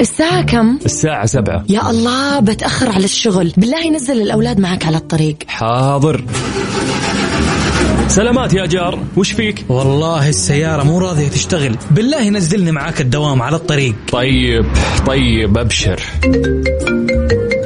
الساعة 0.00 0.42
كم؟ 0.42 0.78
الساعة 0.84 1.26
سبعة. 1.26 1.64
يا 1.68 1.90
الله 1.90 2.40
بتأخر 2.40 2.92
على 2.92 3.04
الشغل. 3.04 3.52
بالله 3.56 3.90
نزل 3.90 4.22
الأولاد 4.22 4.60
معك 4.60 4.86
على 4.86 4.96
الطريق. 4.96 5.36
حاضر. 5.48 6.24
سلامات 8.08 8.54
يا 8.54 8.66
جار. 8.66 8.98
وش 9.16 9.32
فيك؟ 9.32 9.64
والله 9.68 10.28
السيارة 10.28 10.82
مو 10.82 10.98
راضية 10.98 11.28
تشتغل. 11.28 11.76
بالله 11.90 12.28
نزلني 12.28 12.72
معاك 12.72 13.00
الدوام 13.00 13.42
على 13.42 13.56
الطريق. 13.56 13.94
طيب 14.12 14.66
طيب 15.06 15.58
أبشر. 15.58 16.00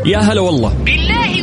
يا 0.06 0.18
هلا 0.18 0.40
والله. 0.40 0.74
بالله 0.84 1.42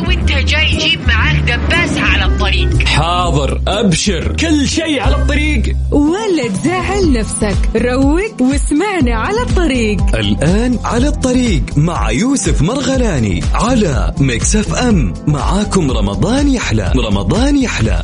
دباسة 1.48 2.00
على 2.00 2.24
الطريق. 2.24 2.86
حاضر 2.86 3.60
أبشر 3.68 4.36
كل 4.36 4.68
شيء 4.68 5.00
على 5.00 5.16
الطريق. 5.16 5.76
ولا 5.90 6.48
تزعل 6.48 7.12
نفسك. 7.12 7.56
روق 7.76 8.42
واسمعنا 8.42 9.16
على 9.16 9.42
الطريق. 9.42 10.16
الآن 10.16 10.78
على 10.84 11.08
الطريق 11.08 11.62
مع 11.76 12.10
يوسف 12.10 12.62
مرغلاني 12.62 13.42
على 13.54 14.14
Mix 14.18 14.74
FM. 14.74 15.14
معاكم 15.26 15.90
رمضان 15.90 16.48
يحلى. 16.48 16.92
رمضان 16.96 17.56
يحلى. 17.56 18.02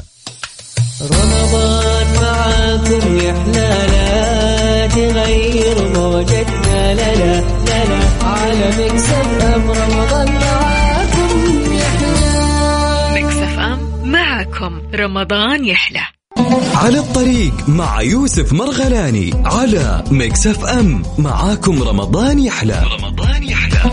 رمضان 1.02 2.06
معاكم 2.22 3.18
يا 3.18 3.34
حلالا 3.44 4.86
تغير 4.86 5.88
موجتنا. 5.94 6.94
لا 6.94 7.14
لا 7.14 7.40
لا 7.40 7.84
لا. 7.84 8.00
على 8.24 8.68
Mix 8.78 9.44
FM 9.54 9.70
رمضان 9.70 10.43
رمضان 14.94 15.64
يحلى. 15.64 16.00
على 16.74 16.98
الطريق 16.98 17.68
مع 17.68 18.02
يوسف 18.02 18.52
مرغلاني 18.52 19.32
على 19.44 20.04
Mix 20.10 20.64
FM 20.64 21.02
معاكم 21.18 21.82
رمضان 21.82 22.38
يحلى. 22.38 22.82
رمضان 22.98 23.42
يحلى. 23.42 23.90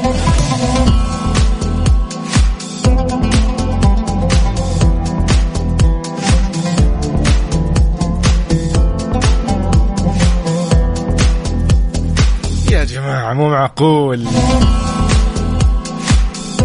يا 12.72 12.84
جماعة 12.84 13.34
مو 13.34 13.50
معقول. 13.50 14.28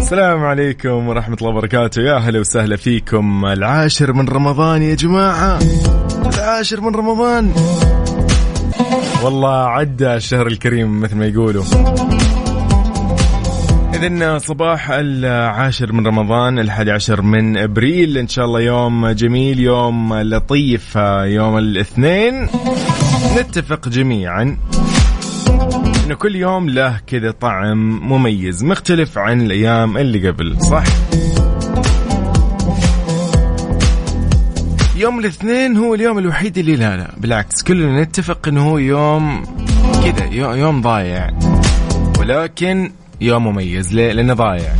السلام 0.07 0.43
عليكم 0.43 1.07
ورحمة 1.07 1.37
الله 1.41 1.49
وبركاته. 1.49 2.01
يا 2.01 2.17
هلا 2.17 2.39
وسهلا 2.39 2.75
فيكم. 2.75 3.45
العاشر 3.45 4.13
من 4.13 4.27
رمضان 4.27 4.81
يا 4.81 4.95
جماعة. 4.95 5.59
العاشر 6.33 6.81
من 6.81 6.95
رمضان. 6.95 7.51
والله 9.23 9.55
عدى 9.55 10.13
الشهر 10.13 10.47
الكريم 10.47 11.01
مثل 11.01 11.15
ما 11.15 11.25
يقولوا. 11.25 11.63
إذن 13.93 14.39
صباح 14.39 14.89
العاشر 14.89 15.93
من 15.93 16.07
رمضان 16.07 16.59
الحادي 16.59 16.91
عشر 16.91 17.21
من 17.21 17.57
أبريل. 17.57 18.17
إن 18.17 18.27
شاء 18.27 18.45
الله 18.45 18.61
يوم 18.61 19.07
جميل 19.07 19.59
يوم 19.59 20.13
لطيف 20.13 20.95
يوم 21.23 21.57
الاثنين. 21.57 22.49
نتفق 23.37 23.87
جميعا. 23.87 24.57
انه 26.07 26.15
كل 26.15 26.35
يوم 26.35 26.69
له 26.69 26.99
كذا 27.07 27.31
طعم 27.31 27.77
مميز 28.09 28.63
مختلف 28.63 29.17
عن 29.17 29.41
الأيام 29.41 29.97
اللي 29.97 30.29
قبل. 30.29 30.61
صح 30.61 30.83
يوم 34.95 35.19
الاثنين 35.19 35.77
هو 35.77 35.95
اليوم 35.95 36.17
الوحيد 36.17 36.57
اللي 36.57 36.75
لا 36.75 36.97
لا. 36.97 37.11
بالعكس 37.17 37.63
كلنا 37.63 38.03
نتفق 38.03 38.47
إنه 38.47 38.69
هو 38.69 38.77
يوم 38.77 39.43
كذا 40.03 40.25
يو- 40.31 40.53
يوم 40.53 40.81
ضايع. 40.81 41.29
ولكن 42.19 42.91
يوم 43.21 43.47
مميز. 43.47 43.93
ليه؟ 43.93 44.11
لأنه 44.11 44.33
ضايع. 44.33 44.73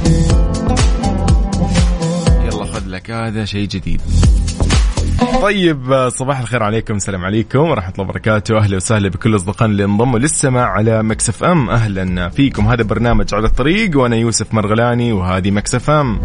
يلا 2.45 2.65
خذ 2.65 2.87
لك 2.87 3.11
هذا 3.11 3.45
شيء 3.45 3.67
جديد. 3.67 4.01
طيب 5.35 6.09
صباح 6.09 6.39
الخير 6.39 6.63
عليكم 6.63 6.95
السلام 6.95 7.25
عليكم 7.25 7.59
ورحمة 7.59 7.93
الله 7.93 8.03
وبركاته. 8.03 8.57
أهلا 8.57 8.75
وسهلا 8.75 9.09
بكل 9.09 9.35
أصدقائنا 9.35 9.71
اللي 9.71 9.83
انضموا 9.83 10.19
للسماع 10.19 10.65
على 10.65 11.03
Mix 11.03 11.43
FM. 11.43 11.69
أهلا 11.69 12.29
فيكم. 12.29 12.67
هذا 12.67 12.83
برنامج 12.83 13.33
على 13.33 13.47
الطريق 13.47 13.99
وأنا 13.99 14.15
يوسف 14.15 14.53
مرغلاني 14.53 15.11
وهذه 15.13 15.51
Mix 15.51 15.89
FM. 15.89 16.19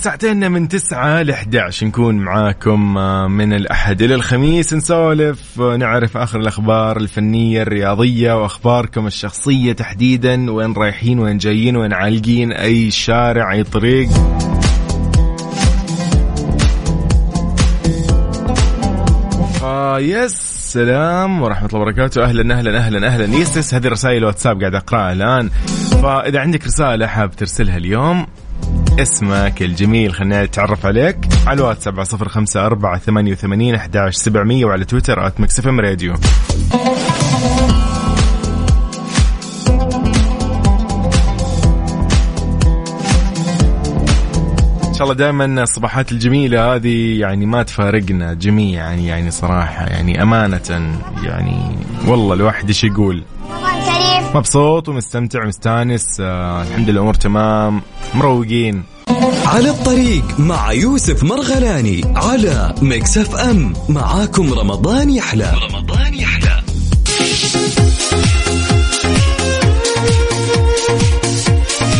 ساعتين 0.00 0.52
من 0.52 0.68
تسعة 0.68 1.22
ل 1.22 1.30
11 1.30 1.86
نكون 1.86 2.16
معاكم 2.16 2.98
آه، 2.98 3.28
من 3.28 3.52
الأحد 3.52 4.02
إلى 4.02 4.14
الخميس. 4.14 4.74
نسولف 4.74 5.60
آه، 5.60 5.76
نعرف 5.76 6.16
آخر 6.16 6.40
الأخبار 6.40 6.96
الفنية 6.96 7.62
الرياضية 7.62 8.42
وأخباركم 8.42 9.06
الشخصية 9.06 9.72
تحديدا. 9.72 10.50
وين 10.50 10.72
رايحين 10.72 11.18
وين 11.18 11.38
جايين 11.38 11.76
وين 11.76 11.92
عالقين 11.92 12.52
أي 12.52 12.90
شارع 12.90 13.52
أي 13.52 13.64
طريق. 13.64 14.08
آه 19.62 19.98
يس 20.00 20.32
سلام 20.72 21.42
ورحمة 21.42 21.68
الله 21.68 21.80
وبركاته. 21.80 22.24
أهلا 22.24 22.54
أهلا 22.58 22.78
أهلا 22.78 23.06
أهلا. 23.06 23.36
يس 23.36 23.74
هذه 23.74 23.88
رسائل 23.88 24.24
واتساب 24.24 24.60
قاعد 24.60 24.74
أقرأها 24.74 25.12
الآن. 25.12 25.48
فإذا 26.02 26.40
عندك 26.40 26.66
رسالة 26.66 27.06
حاب 27.06 27.30
ترسلها 27.30 27.76
اليوم 27.76 28.26
اسمك 29.02 29.62
الجميل 29.62 30.12
خلينا 30.14 30.44
نتعرف 30.44 30.86
عليك. 30.86 31.16
على 31.46 31.56
الواتس 31.60 31.84
سبعة 31.84 32.04
صفر 32.04 32.28
خمسة 32.28 32.66
أربعة 32.66 32.98
ثمانية 32.98 33.32
وثمانين 33.32 33.74
أحداش 33.74 34.14
سبعمية 34.14 34.64
وعلى 34.64 34.84
تويتر 34.84 35.26
at 35.26 35.40
Mix 35.40 35.64
FM 35.64 35.80
Radio. 35.80 36.14
إن 44.88 44.94
شاء 44.94 45.02
الله 45.02 45.14
دائما 45.14 45.62
الصباحات 45.62 46.12
الجميلة 46.12 46.74
هذه 46.74 47.20
يعني 47.20 47.46
ما 47.46 47.62
تفارقنا 47.62 48.34
جميعا 48.34 48.92
يعني 48.92 49.30
صراحة 49.30 49.86
يعني 49.86 50.22
أمانة 50.22 50.98
يعني 51.22 51.76
والله 52.06 52.34
الواحد 52.34 52.68
إيش 52.68 52.84
يقول؟ 52.84 53.22
مبسوط 54.34 54.88
ومستمتع 54.88 55.44
ومستانس. 55.44 56.20
آه 56.20 56.62
الحمد 56.62 56.88
لله 56.88 56.92
الأمور 56.92 57.14
تمام. 57.14 57.82
مروقين. 58.14 58.82
على 59.46 59.70
الطريق 59.70 60.24
مع 60.38 60.72
يوسف 60.72 61.24
مرغلاني 61.24 62.00
على 62.16 62.74
Mix 62.82 63.36
FM 63.36 63.72
معاكم 63.88 64.52
رمضان 64.52 65.10
يحلى. 65.10 65.52
رمضان 65.70 66.14
يحلى. 66.14 66.62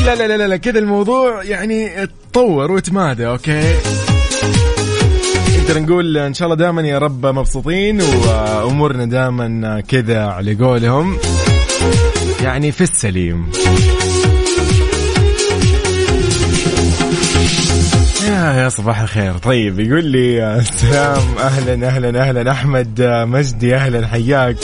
لا 0.07 0.15
لا 0.15 0.37
لا 0.37 0.47
لا 0.49 0.57
كذا 0.57 0.79
الموضوع 0.79 1.45
يعني 1.45 2.07
تطور 2.33 2.73
وتمادى 2.73 3.27
okay؟ 3.27 3.75
نقدر 5.59 5.81
نقول 5.81 6.17
إن 6.17 6.35
شاء 6.35 6.47
الله 6.47 6.57
دائما 6.57 6.83
يا 6.83 6.99
رب 6.99 7.27
مبسوطين 7.27 8.01
وأمورنا 8.03 9.05
دائما 9.05 9.81
كذا 9.81 10.25
على 10.27 10.55
قولهم. 10.55 11.17
يعني 12.43 12.73
في 12.73 12.81
السليم. 12.81 13.51
يا 18.29 18.69
صباح 18.69 19.01
الخير. 19.01 19.39
طيب 19.39 19.81
يقول 19.81 20.05
لي 20.05 20.57
السلام 20.59 21.39
أهلا 21.39 21.87
أهلا 21.89 22.29
أهلا. 22.29 22.51
أحمد 22.51 23.03
مجدي 23.29 23.77
أهلا 23.77 24.07
حياك. 24.07 24.57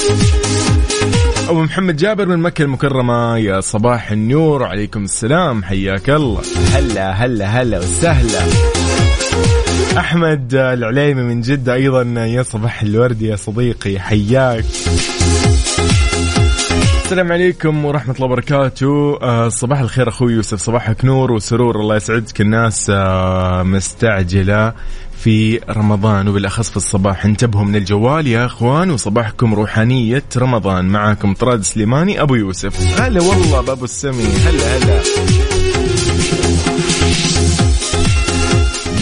أبو 1.49 1.63
محمد 1.63 1.97
جابر 1.97 2.27
من 2.27 2.39
مكة 2.39 2.63
المكرمة. 2.63 3.39
يا 3.39 3.61
صباح 3.61 4.11
النور. 4.11 4.65
عليكم 4.65 5.05
السلام. 5.05 5.65
حياك 5.65 6.11
الله. 6.11 6.43
هلا 6.75 7.13
هلا 7.13 7.47
هلا 7.47 7.79
وسهلا. 7.79 8.41
أحمد 9.99 10.55
العليمي 10.55 11.23
من 11.23 11.41
جدة 11.41 11.75
أيضا. 11.75 12.03
يا 12.27 12.43
صباح 12.43 12.83
الورد 12.83 13.23
يا 13.23 13.37
صديقي. 13.37 13.99
حياك. 14.01 14.65
السلام 17.07 17.33
عليكم 17.33 17.85
ورحمة 17.85 18.15
الله 18.15 18.25
وبركاته. 18.27 19.19
آه 19.23 19.49
صباح 19.49 19.81
الخير 19.81 20.09
أخوي 20.09 20.33
يوسف 20.33 20.59
صباحك 20.59 21.05
نور 21.05 21.33
وسرور. 21.33 21.81
الله 21.81 21.97
يسعدك 21.97 22.41
الناس 22.41 22.91
آه 22.95 23.63
مستعجلة 23.63 24.73
في 25.19 25.61
رمضان. 25.71 26.29
وبالأخص 26.29 26.71
في 26.71 26.77
الصباح 26.77 27.25
انتبهوا 27.25 27.65
من 27.65 27.77
الجوال 27.77 28.27
يا 28.27 28.47
أخوان 28.47 28.91
وصباحكم 28.91 29.55
روحانية 29.55 30.23
رمضان. 30.37 30.85
معاكم 30.85 31.35
طراد 31.35 31.63
سليماني 31.63 32.23
أبو 32.23 32.35
يوسف. 32.35 33.01
هلا 33.01 33.23
والله 33.23 33.61
بابو 33.61 33.85
السمي. 33.85 34.25
هلا 34.25 34.77
هلا. 34.77 35.01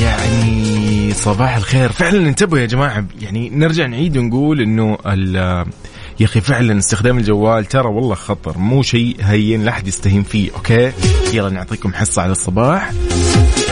يعني 0.02 1.12
صباح 1.12 1.56
الخير. 1.56 1.92
فعلا 1.92 2.28
انتبهوا 2.28 2.58
يا 2.60 2.66
جماعة 2.66 3.04
يعني 3.20 3.50
نرجع 3.50 3.86
نعيد 3.86 4.16
ونقول 4.16 4.60
إنه 4.60 4.98
ال- 5.06 5.66
يا 6.20 6.24
أخي 6.24 6.40
فعلا 6.40 6.78
استخدام 6.78 7.18
الجوال 7.18 7.64
ترى 7.64 7.88
والله 7.88 8.14
خطر 8.14 8.58
مو 8.58 8.82
شيء 8.82 9.16
هين 9.20 9.64
لا 9.64 9.70
أحد 9.70 9.88
يستهين 9.88 10.22
فيه 10.22 10.50
أوكي؟ 10.56 10.92
يلا 11.32 11.50
نعطيكم 11.50 11.94
حصة 11.94 12.22
على 12.22 12.32
الصباح. 12.32 12.92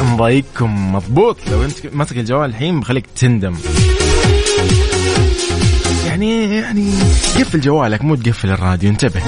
مضايقكم 0.02 0.94
مضبوط. 0.94 1.36
لو 1.50 1.64
أنت 1.64 1.74
ماسك 1.92 2.18
الجوال 2.18 2.50
الحين 2.50 2.80
بخليك 2.80 3.06
تندم. 3.16 3.54
يعني 6.06 6.60
قفل 7.38 7.60
جوالك 7.60 8.04
مو 8.04 8.14
تقفل 8.14 8.50
الراديو 8.50 8.90
انتبه. 8.90 9.22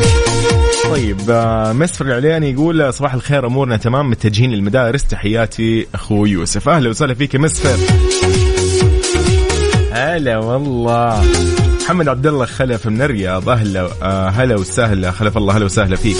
طيب 0.90 1.20
آه، 1.31 1.72
مسفر 1.72 2.06
العلياني 2.06 2.50
يقول 2.50 2.82
آه، 2.82 2.90
صباح 2.90 3.14
الخير 3.14 3.46
أمورنا 3.46 3.76
تمام 3.76 4.11
متجهين 4.11 4.50
للمدارس 4.50 5.05
تحياتي 5.05 5.87
أخوي 5.94 6.31
يوسف. 6.31 6.69
أهلا 6.69 6.90
وسهلا 6.90 7.14
فيك 7.14 7.34
يا 7.34 7.38
مسفر 7.38 7.76
هلا 9.93 10.38
والله. 10.38 11.25
محمد 11.84 12.08
عبد 12.08 12.26
الله 12.26 12.46
خلف 12.46 12.86
من 12.86 13.02
الرياض. 13.02 13.48
أهلا 13.48 13.88
آه، 14.02 14.28
هلا 14.28 14.56
وسهلا. 14.56 15.10
خلف 15.10 15.36
الله 15.36 15.56
هلا 15.56 15.64
وسهلا 15.64 15.96
فيك. 15.96 16.16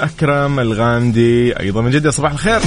أكرم 0.00 0.60
الغامدي 0.60 1.60
أيضا 1.60 1.80
من 1.80 1.90
جدة 1.90 2.10
صباح 2.10 2.32
الخير. 2.32 2.60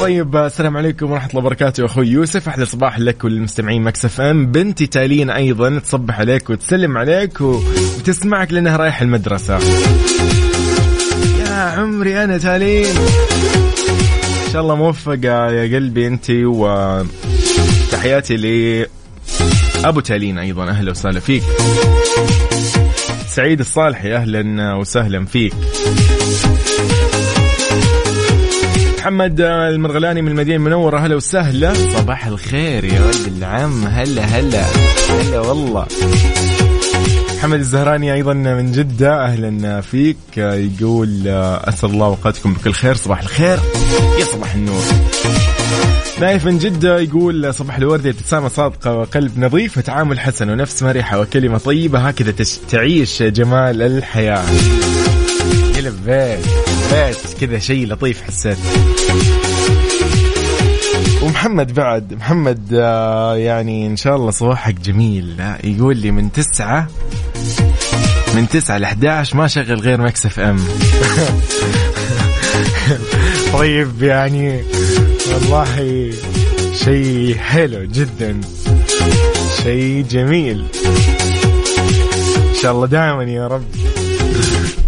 طيب 0.00 0.36
السلام 0.36 0.76
عليكم 0.76 1.10
ورحمة 1.10 1.30
الله 1.30 1.40
وبركاته. 1.40 1.84
أخوي 1.84 2.08
يوسف 2.08 2.48
أحلى 2.48 2.64
صباح 2.64 2.98
لك 2.98 3.24
وللمستمعين 3.24 3.82
مكسف 3.82 4.20
إم. 4.20 4.46
بنتي 4.46 4.86
تالين 4.86 5.30
أيضا 5.30 5.78
تصبح 5.78 6.18
عليك 6.20 6.50
وتسلم 6.50 6.96
عليك 6.98 7.40
و- 7.40 7.60
وتسمعك 7.98 8.52
لأنها 8.52 8.76
رايحة 8.76 9.02
المدرسة. 9.02 9.58
يا 11.46 11.54
عمري 11.54 12.24
أنا 12.24 12.38
تالين. 12.38 12.86
إن 14.46 14.52
شاء 14.52 14.62
الله 14.62 14.74
موفقة 14.74 15.50
يا 15.50 15.76
قلبي 15.76 16.06
انت 16.06 16.30
وتحياتي 17.88 18.36
ل 18.36 18.86
أبو 19.84 20.00
تالين 20.00 20.38
أيضا. 20.38 20.68
أهلا 20.68 20.90
وسهلا 20.90 21.20
فيك. 21.20 21.42
سعيد 23.28 23.60
الصالحي 23.60 24.14
أهلا 24.14 24.74
وسهلا 24.74 25.26
فيك. 25.26 25.52
محمد 28.98 29.40
المرغلاني 29.40 30.22
من 30.22 30.28
المدينة 30.28 30.56
المنورة 30.56 30.98
هلا 30.98 31.16
وسهلا. 31.16 31.74
صباح 31.74 32.26
الخير 32.26 32.84
يا 32.84 33.00
ولد 33.00 33.32
العم. 33.36 33.86
هلا 33.86 34.22
هلا. 34.22 34.64
هلا 35.10 35.40
والله. 35.40 35.86
محمد 37.38 37.58
الزهراني 37.58 38.14
أيضا 38.14 38.32
من 38.32 38.72
جدة 38.72 39.24
أهلا 39.24 39.80
فيك. 39.80 40.16
يقول 40.36 41.28
اسعد 41.28 41.90
الله 41.90 42.06
اوقاتكم 42.06 42.52
بكل 42.52 42.72
خير. 42.72 42.94
صباح 42.94 43.20
الخير. 43.20 43.58
يا 44.20 44.24
صباح 44.24 44.54
النور. 44.54 44.82
نايف 46.20 46.46
من 46.46 46.58
جدة 46.58 47.00
يقول 47.00 47.54
صباح 47.54 47.76
الوردة 47.76 48.10
ابتسامة 48.10 48.48
صادقة 48.48 48.94
وقلب 48.94 49.38
نظيف 49.38 49.78
وتعامل 49.78 50.20
حسن 50.20 50.50
ونفس 50.50 50.82
مرحة 50.82 51.20
وكلمة 51.20 51.58
طيبة 51.58 51.98
هكذا 51.98 52.34
تعيش 52.70 53.22
جمال 53.22 53.82
الحياة. 53.82 54.42
يا 55.76 55.92
بيت 56.06 56.46
بيت 56.92 57.16
كذا 57.40 57.58
شيء 57.58 57.86
لطيف 57.86 58.22
حسيت. 58.22 58.58
ومحمد 61.22 61.74
بعد 61.74 62.14
محمد 62.14 62.74
آه، 62.74 63.36
يعني 63.36 63.86
إن 63.86 63.96
شاء 63.96 64.16
الله 64.16 64.30
صباحك 64.30 64.80
جميل. 64.80 65.42
يقول 65.64 65.96
لي 65.96 66.10
من 66.10 66.32
تسعة 66.32 66.88
من 68.34 68.48
تسعة 68.48 68.78
ل 68.78 68.84
11 68.84 69.36
ما 69.36 69.46
شغل 69.46 69.80
غير 69.80 70.00
Mix 70.00 70.40
FM. 70.40 70.58
طيب 73.58 74.02
يعني 74.02 74.62
والله 75.32 76.10
شيء 76.84 77.36
حلو 77.38 77.84
جدا 77.84 78.40
شيء 79.62 80.04
جميل. 80.10 80.64
إن 82.48 82.54
شاء 82.62 82.72
الله 82.72 82.86
دائما 82.86 83.24
يا 83.24 83.46
رب. 83.46 83.64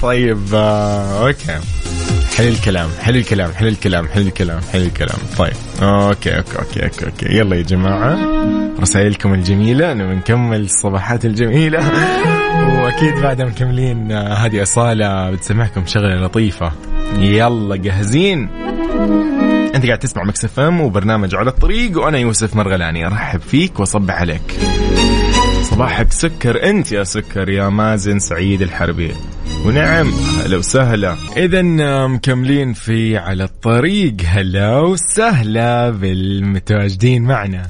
طيب 0.03 0.39
آه، 0.55 1.27
okay. 1.27 1.59
حلو 2.37 2.49
الكلام 2.49 2.89
حلو 3.01 3.19
الكلام 3.19 3.53
حلو 3.53 3.69
الكلام 3.69 4.07
حلو 4.09 4.23
الكلام 4.23 4.61
حلو 4.73 4.83
الكلام. 4.83 5.19
طيب 5.39 5.53
okay 5.83 6.37
okay 6.37 6.59
okay 6.59 6.85
okay, 6.85 7.07
okay. 7.07 7.27
يلا 7.37 7.57
يا 7.57 7.63
جماعة 7.63 8.19
رسائلكم 8.81 9.35
الجميلة 9.35 9.93
أنا 9.93 10.07
بنكمل 10.07 10.61
الصباحات 10.61 11.25
الجميلة. 11.25 11.79
وأكيد 12.83 13.15
بعد 13.15 13.43
مكملين 13.43 14.13
آه، 14.13 14.35
هذه 14.35 14.63
أصالة 14.63 15.31
بتسمعكم 15.31 15.87
شغلة 15.87 16.15
لطيفة. 16.25 16.73
يلا 17.19 17.77
جاهزين؟ 17.77 18.49
أنت 19.75 19.87
قاعد 19.87 19.99
تسمع 19.99 20.25
مكسف 20.25 20.61
إم 20.61 20.81
وبرنامج 20.81 21.35
على 21.35 21.51
الطريق 21.51 21.99
وأنا 21.99 22.19
يوسف 22.19 22.57
مرغلاني. 22.57 23.07
أرحب 23.07 23.41
فيك 23.41 23.81
وأصبح 23.81 24.15
عليك. 24.15 24.61
صباحك 25.63 26.13
سكر 26.13 26.71
أنت 26.71 26.93
يا 26.93 27.05
سكر 27.05 27.49
يا 27.49 27.69
مازن 27.69 28.19
سعيد 28.19 28.63
الحربي. 28.63 29.15
ونعم 29.67 30.13
هلا 30.45 30.57
وسهلا. 30.57 31.17
اذا 31.37 31.63
مكملين 32.07 32.73
في 32.73 33.17
على 33.17 33.45
الطريق. 33.45 34.15
هلا 34.25 34.79
وسهلا 34.79 35.91
بالمتواجدين 35.91 37.23
معنا. 37.23 37.67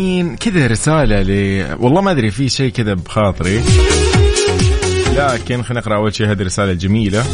يعني 0.00 0.36
كذا 0.36 0.66
رسالة 0.66 1.22
ل 1.22 1.30
والله 1.80 2.00
ما 2.00 2.10
أدري 2.10 2.30
في 2.30 2.48
شيء 2.48 2.72
كذا 2.72 2.94
بخاطري. 2.94 3.62
لكن 5.16 5.62
خلينا 5.62 5.80
نقرأ 5.80 5.96
أول 5.96 6.14
شيء 6.14 6.26
هذه 6.26 6.40
الرسالة 6.40 6.72
الجميلة 6.72 7.24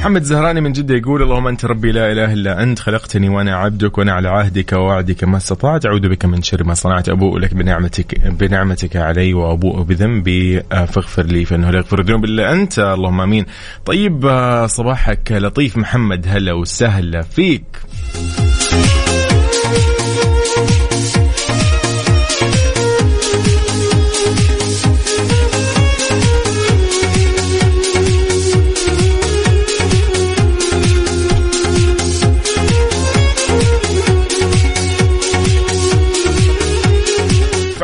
محمد 0.00 0.22
زهراني 0.22 0.60
من 0.60 0.72
جدة 0.72 0.94
يقول 0.94 1.22
اللهم 1.22 1.46
أنت 1.46 1.64
ربي 1.64 1.92
لا 1.92 2.12
إله 2.12 2.32
إلا 2.32 2.62
أنت 2.62 2.78
خلقتني 2.78 3.28
وأنا 3.28 3.56
عبدك 3.56 3.98
وأنا 3.98 4.12
على 4.12 4.28
عهدك 4.28 4.72
ووعدك 4.72 5.24
ما 5.24 5.36
استطعت 5.36 5.86
أعوذ 5.86 6.08
بك 6.08 6.24
من 6.24 6.42
شر 6.42 6.64
ما 6.64 6.74
صنعت 6.74 7.08
أبوء 7.08 7.38
لك 7.38 7.54
بنعمتك 7.54 8.26
بنعمتك 8.26 8.96
علي 8.96 9.34
وأبوء 9.34 9.82
بذنبي 9.82 10.60
فاغفر 10.60 11.22
لي 11.22 11.44
فإنه 11.44 11.70
لا 11.70 11.78
يغفر 11.78 12.00
الذنوب 12.00 12.24
إلا 12.24 12.52
أنت. 12.52 12.78
اللهم 12.78 13.20
آمين. 13.20 13.46
طيب 13.84 14.26
آه، 14.26 14.66
صباحك 14.66 15.32
لطيف 15.32 15.76
محمد 15.76 16.26
هلا 16.28 16.52
وسهلا 16.52 17.22
فيك. 17.22 17.66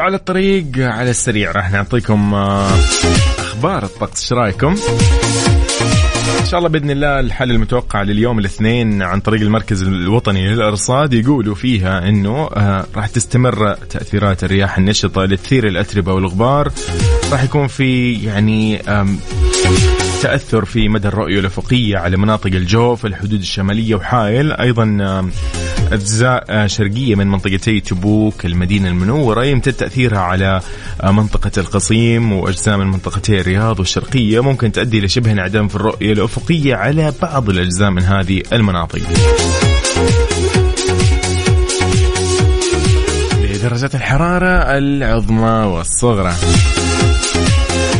فعلى 0.07 0.17
الطريق 0.17 0.67
على 0.79 1.11
السريع. 1.11 1.53
راح 1.53 1.71
نعطيكم 1.71 2.35
آه، 2.35 2.69
أخبار 3.39 3.85
الطقس. 3.85 4.23
إيش 4.23 4.33
رأيكم؟ 4.33 4.77
إن 6.41 6.47
شاء 6.47 6.59
الله 6.59 6.69
بإذن 6.69 6.91
الله 6.91 7.21
الحل 7.21 7.51
المتوقع 7.51 8.03
لليوم 8.03 8.39
الاثنين 8.39 9.03
عن 9.03 9.21
طريق 9.21 9.41
المركز 9.41 9.83
الوطني 9.83 10.55
للأرصاد 10.55 11.15
يقولوا 11.15 11.55
فيها 11.55 12.09
إنه 12.09 12.51
آه، 12.55 12.87
راح 12.97 13.07
تستمر 13.07 13.75
تأثيرات 13.75 14.45
الرياح 14.45 14.79
النشطة 14.79 15.25
لتثير 15.25 15.67
الأتربة 15.67 16.13
والغبار. 16.13 16.73
راح 17.33 17.43
يكون 17.43 17.67
في 17.67 18.15
يعني 18.15 18.81
آم، 18.81 19.19
تأثر 20.23 20.65
في 20.65 20.89
مدى 20.89 21.09
الرؤية 21.09 21.41
الأفقية 21.41 21.99
على 21.99 22.17
مناطق 22.17 22.47
الجوف 22.47 23.07
الحدود 23.07 23.41
الشمالية 23.41 23.95
وحائل. 23.95 24.53
أيضا 24.53 24.83
آم، 24.83 25.31
أجزاء 25.93 26.67
شرقية 26.67 27.15
من 27.15 27.27
منطقتي 27.27 27.81
تبوك 27.81 28.47
المدينة 28.47 28.89
المنورة 28.89 29.45
يمتد 29.45 29.73
تأثيرها 29.73 30.19
على 30.19 30.61
منطقة 31.05 31.51
القصيم 31.59 32.33
وأجزاء 32.33 32.77
من 32.77 32.87
منطقتي 32.87 33.41
الرياض 33.41 33.79
والشرقية. 33.79 34.41
ممكن 34.41 34.73
تؤدي 34.73 34.99
إلى 34.99 35.09
شبه 35.09 35.33
انعدام 35.33 35.69
في 35.69 35.77
الرؤية 35.77 36.13
الأفقية 36.13 36.75
على 36.75 37.13
بعض 37.23 37.51
الأجزاء 37.51 37.91
من 37.91 38.03
هذه 38.03 38.43
المناطق. 38.53 39.03
لدرجات 43.43 43.95
الحرارة 43.95 44.79
العظمى 44.79 45.67
والصغرى. 45.67 46.35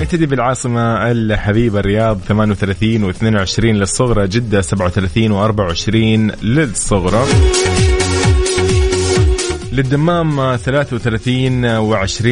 نبتدي 0.01 0.27
بالعاصمة 0.27 1.11
الحبيبة 1.11 1.81
الرياض 1.81 2.19
38 2.29 3.13
و22 3.13 3.65
للصغرى 3.65 4.29
جدة 4.29 4.61
37 4.61 5.75
و24 5.75 5.95
للصغرى. 6.45 7.27
للدمام 9.73 10.57
33 10.57 11.79
و20 11.79 12.25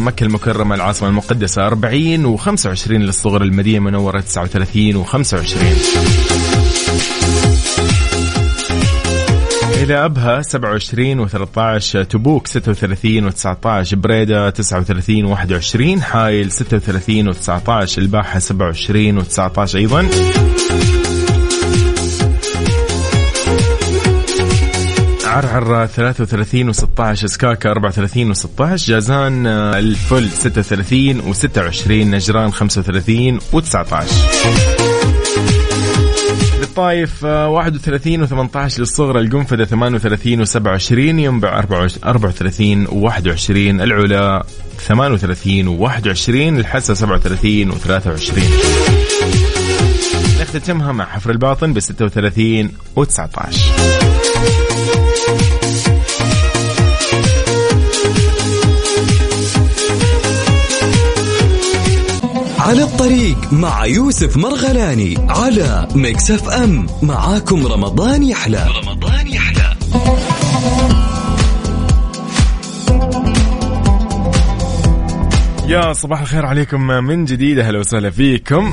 مكة 0.00 0.24
المكرمة 0.24 0.74
العاصمة 0.74 1.08
المقدسة 1.08 1.66
40 1.66 2.38
و25 2.38 2.90
للصغر 2.90 3.42
المدينة 3.42 3.78
المنورة 3.78 4.20
39 4.20 5.04
و25 5.04 6.27
إلى 9.88 10.04
أبها 10.04 10.42
27 10.42 11.28
و13 11.28 12.06
تبوك 12.08 12.46
36 12.46 13.30
و19 13.30 13.94
بريدة 13.94 14.50
39 14.50 15.36
و21 15.36 16.00
حايل 16.00 16.50
36 16.52 17.32
و19 17.32 17.98
الباحة 17.98 18.38
27 18.38 19.22
و19 19.24 19.74
أيضا. 19.74 20.08
عرعر 25.26 25.86
33 25.86 26.72
و16 26.72 27.12
سكاكا 27.12 27.70
34 27.70 28.34
و16 28.34 28.84
جازان 28.84 29.46
آه، 29.46 29.78
الفل 29.78 30.28
36 30.28 31.16
و26 31.20 31.90
نجران 31.90 32.50
35 32.50 33.40
و19 33.52 34.87
للطايف 36.78 37.24
آه، 37.24 37.48
31 37.48 38.26
و18 38.26 38.78
للصغرى 38.78 39.20
القنفذة 39.20 39.64
38 39.64 40.46
و27 40.46 40.92
ينبع 40.98 41.60
34 41.60 42.86
و21 42.86 43.50
العلا 43.50 44.46
38 44.78 45.78
و21 45.78 46.28
الحسا 46.28 46.94
37 46.94 47.72
و23 47.72 48.40
نختتمها 50.40 50.92
مع 50.92 51.04
حفر 51.04 51.30
الباطن 51.30 51.72
ب 51.72 51.78
36 51.78 52.70
و19 52.96 53.08
على 62.68 62.82
الطريق 62.82 63.52
مع 63.52 63.86
يوسف 63.86 64.36
مرغلاني 64.36 65.16
على 65.28 65.88
Mix 65.94 66.30
FM 66.30 66.86
معاكم 67.02 67.66
رمضان 67.66 68.22
يحلى. 68.22 68.66
رمضان 68.82 69.26
يحلى. 69.26 69.76
يا 75.68 75.92
صباح 75.92 76.20
الخير 76.20 76.46
عليكم 76.46 76.80
من 76.86 77.24
جديد. 77.24 77.58
أهلا 77.58 77.78
وسهلا 77.78 78.10
فيكم. 78.10 78.72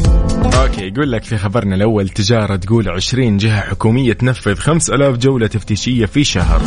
أوكي 0.62 0.88
يقول 0.88 1.12
لك 1.12 1.24
في 1.24 1.38
خبرنا 1.38 1.76
الأول 1.76 2.10
تجارة 2.10 2.56
تقول 2.56 2.90
20 2.90 3.38
جهة 3.38 3.62
حكومية 3.62 4.14
تنفذ 4.14 4.56
5000 4.56 5.18
جولة 5.18 5.48
تفتيشية 5.48 6.06
في 6.06 6.24
شهر. 6.24 6.62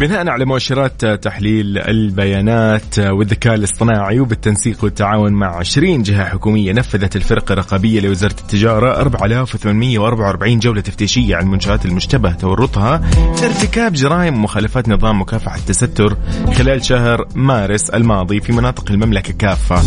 بناء 0.00 0.28
على 0.28 0.44
مؤشرات 0.44 1.04
تحليل 1.04 1.78
البيانات 1.78 2.98
والذكاء 2.98 3.54
الاصطناعي 3.54 4.20
وبالتنسيق 4.20 4.84
والتعاون 4.84 5.32
مع 5.32 5.56
20 5.56 6.02
جهة 6.02 6.24
حكومية 6.24 6.72
نفذت 6.72 7.16
الفرقة 7.16 7.52
الرقابية 7.52 8.00
لوزارة 8.00 8.36
التجارة 8.40 9.00
4844 9.00 10.58
جولة 10.58 10.80
تفتيشية 10.80 11.36
على 11.36 11.44
المنشآت 11.44 11.86
المشتبه 11.86 12.32
تورطها 12.32 12.98
في 13.36 13.46
ارتكاب 13.46 13.92
جرائم 13.92 14.34
ومخالفات 14.34 14.88
نظام 14.88 15.20
مكافحة 15.20 15.56
التستر 15.56 16.16
خلال 16.54 16.84
شهر 16.84 17.28
مارس 17.34 17.90
الماضي 17.90 18.40
في 18.40 18.52
مناطق 18.52 18.90
المملكة 18.90 19.32
كافة. 19.32 19.82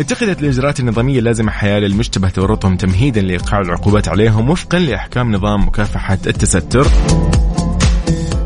اتخذت 0.00 0.40
الإجراءات 0.40 0.80
النظامية 0.80 1.18
اللازمة 1.18 1.50
حيال 1.50 1.84
المشتبه 1.84 2.28
تورطهم 2.28 2.76
تمهيدا 2.76 3.20
لإيقاع 3.20 3.60
العقوبات 3.60 4.08
عليهم 4.08 4.50
وفقا 4.50 4.78
لأحكام 4.78 5.32
نظام 5.32 5.66
مكافحة 5.66 6.18
التستر. 6.26 6.86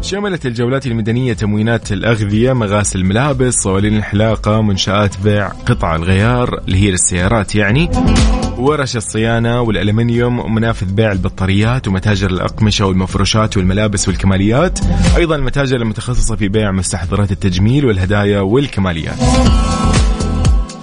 شملت 0.03 0.47
الجولات 0.47 0.87
الميدانية 0.87 1.33
تموينات 1.33 1.93
الأغذية 1.93 2.53
مغاسل 2.53 2.99
الملابس 2.99 3.55
صوالين 3.55 3.97
الحلاقة 3.97 4.63
منشآت 4.63 5.21
بيع 5.25 5.49
قطع 5.49 5.97
الغيار 5.97 6.59
اللي 6.59 6.79
هي 6.79 6.91
للسيارات 6.91 7.55
يعني 7.55 7.91
ورش 8.59 8.97
الصيانة 8.97 9.61
والألمنيوم 9.61 10.39
ومنافذ 10.39 10.93
بيع 10.93 11.13
البطاريات 11.13 11.89
ومتاجر 11.89 12.31
الأقمشة 12.31 12.87
والمفروشات 12.87 13.57
والملابس 13.57 14.09
والكماليات. 14.09 14.79
أيضا 15.17 15.37
المتاجر 15.37 15.77
المتخصصة 15.77 16.37
في 16.37 16.49
بيع 16.49 16.71
مستحضرات 16.71 17.33
التجميل 17.33 17.87
والهدايا 17.87 18.41
والكماليات. 18.41 19.19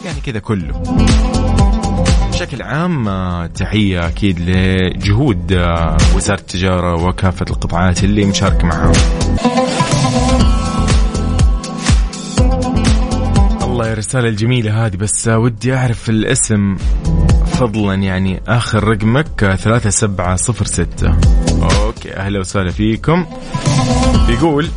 يعني 0.06 0.22
كذا 0.26 0.40
كله. 0.40 0.84
بشكل 2.38 2.62
عام 2.62 3.08
آه، 3.08 3.48
تحية 3.48 4.08
أكيد 4.08 4.39
لجهود 4.39 5.53
آه، 5.53 5.98
وزارة 6.15 6.39
التجارة 6.39 7.03
وكافة 7.08 7.46
القطاعات 7.50 8.03
اللي 8.03 8.25
مشاركة 8.25 8.67
معها 8.67 8.91
الله 13.63 13.88
يا 13.88 13.94
الرسالة 13.94 14.29
الجميلة 14.29 14.86
هذه 14.86 14.96
بس 14.96 15.27
ودي 15.27 15.75
أعرف 15.75 16.10
الاسم 16.10 16.75
فضلا 17.46 17.94
يعني 17.94 18.41
آخر 18.48 18.84
رقمك 18.84 19.44
آه، 19.44 19.56
ثلاثة 19.56 19.89
سبعة 19.89 20.36
صفر 20.36 20.65
ستة. 20.65 21.17
أوكي 21.86 22.13
أهلا 22.13 22.39
وسهلا 22.39 22.72
فيكم. 22.72 23.25
بيقول 24.27 24.67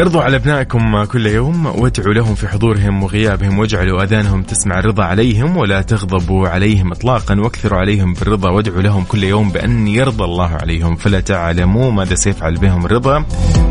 ارضوا 0.00 0.22
على 0.22 0.36
أبنائكم 0.36 1.04
كل 1.04 1.26
يوم 1.26 1.66
وادعوا 1.66 2.14
لهم 2.14 2.34
في 2.34 2.48
حضورهم 2.48 3.02
وغيابهم 3.02 3.58
واجعلوا 3.58 4.02
آذانهم 4.02 4.42
تسمع 4.42 4.78
الرضا 4.78 5.04
عليهم 5.04 5.56
ولا 5.56 5.82
تغضبوا 5.82 6.48
عليهم 6.48 6.92
اطلاقا 6.92 7.40
واكثروا 7.40 7.78
عليهم 7.78 8.14
بالرضا 8.14 8.50
وادعوا 8.50 8.82
لهم 8.82 9.04
كل 9.04 9.24
يوم 9.24 9.50
بأن 9.50 9.88
يرضى 9.88 10.24
الله 10.24 10.48
عليهم. 10.48 10.96
فلا 10.96 11.20
تعلموا 11.20 11.90
ماذا 11.90 12.14
سيفعل 12.14 12.54
بهم 12.54 12.86
الرضا 12.86 13.24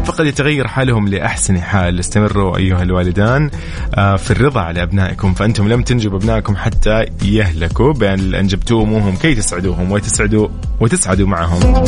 فقد 0.06 0.26
يتغير 0.26 0.68
حالهم 0.68 1.08
لأحسن 1.08 1.60
حال. 1.60 2.00
استمروا 2.00 2.58
أيها 2.58 2.84
الوالدان 2.84 3.50
آه، 3.96 4.16
في 4.16 4.32
الرضا 4.32 4.62
على 4.62 4.84
أبنائكم 4.84 5.34
فأنتم 5.34 5.68
لم 5.68 5.82
تنجبوا 5.82 6.18
أبنائكم 6.18 6.56
حتى 6.56 7.06
يهلكوا 7.26 7.94
بأن 7.94 8.36
أنجبتموهم 8.36 9.16
كي 9.16 9.36
تسعدوهم 9.36 9.92
وتسعدوا 9.92 10.48
وتسعدوا 10.80 11.28
معهم. 11.28 11.84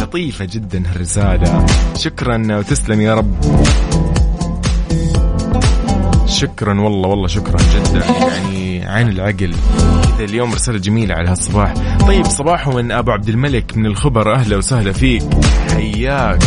لطيفة 0.00 0.44
جدا 0.44 0.82
هالرسالة. 0.90 1.66
شكرا 1.96 2.58
وتسلم 2.58 3.00
يا 3.00 3.14
رب. 3.14 3.36
شكرا 6.26 6.80
والله 6.80 7.08
والله 7.08 7.26
شكرا 7.26 7.56
جدا. 7.56 8.04
يعني 8.04 8.86
عين 8.86 9.08
العقل. 9.08 9.54
كذا 10.02 10.24
اليوم 10.24 10.52
رسالة 10.52 10.78
جميلة 10.78 11.14
على 11.14 11.28
هالصباح. 11.28 11.74
طيب 12.06 12.24
صباح 12.24 12.68
من 12.68 12.92
أبو 12.92 13.10
عبد 13.10 13.28
الملك 13.28 13.76
من 13.76 13.86
الخبر. 13.86 14.34
أهلا 14.34 14.56
وسهلا 14.56 14.92
فيك. 14.92 15.22
حياك. 15.70 16.42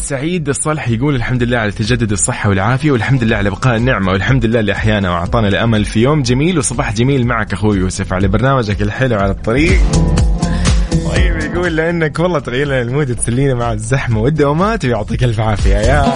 سعيد 0.00 0.48
الصالح 0.48 0.88
يقول 0.88 1.14
الحمد 1.14 1.42
لله 1.42 1.58
على 1.58 1.72
تجدد 1.72 2.12
الصحة 2.12 2.48
والعافية 2.48 2.90
والحمد 2.90 3.24
لله 3.24 3.36
على 3.36 3.50
بقاء 3.50 3.76
النعمة 3.76 4.12
والحمد 4.12 4.44
لله 4.44 4.60
اللي 4.60 4.72
أحيانا 4.72 5.10
وأعطانا 5.10 5.48
الأمل 5.48 5.84
في 5.84 6.02
يوم 6.02 6.22
جميل 6.22 6.58
وصباح 6.58 6.92
جميل 6.92 7.26
معك 7.26 7.52
أخوي 7.52 7.78
يوسف 7.78 8.12
على 8.12 8.28
برنامجك 8.28 8.82
الحلو 8.82 9.18
على 9.18 9.30
الطريق. 9.30 9.80
يقول 11.62 11.76
لانك 11.76 12.18
والله 12.18 12.38
تغير 12.38 12.66
لنا 12.66 12.82
المود 12.82 13.10
وتسلينا 13.10 13.54
مع 13.54 13.72
الزحمة 13.72 14.20
والدوامات 14.20 14.84
ويعطيك 14.84 15.24
ألف 15.24 15.40
عافية 15.40 15.76
يا 15.76 16.14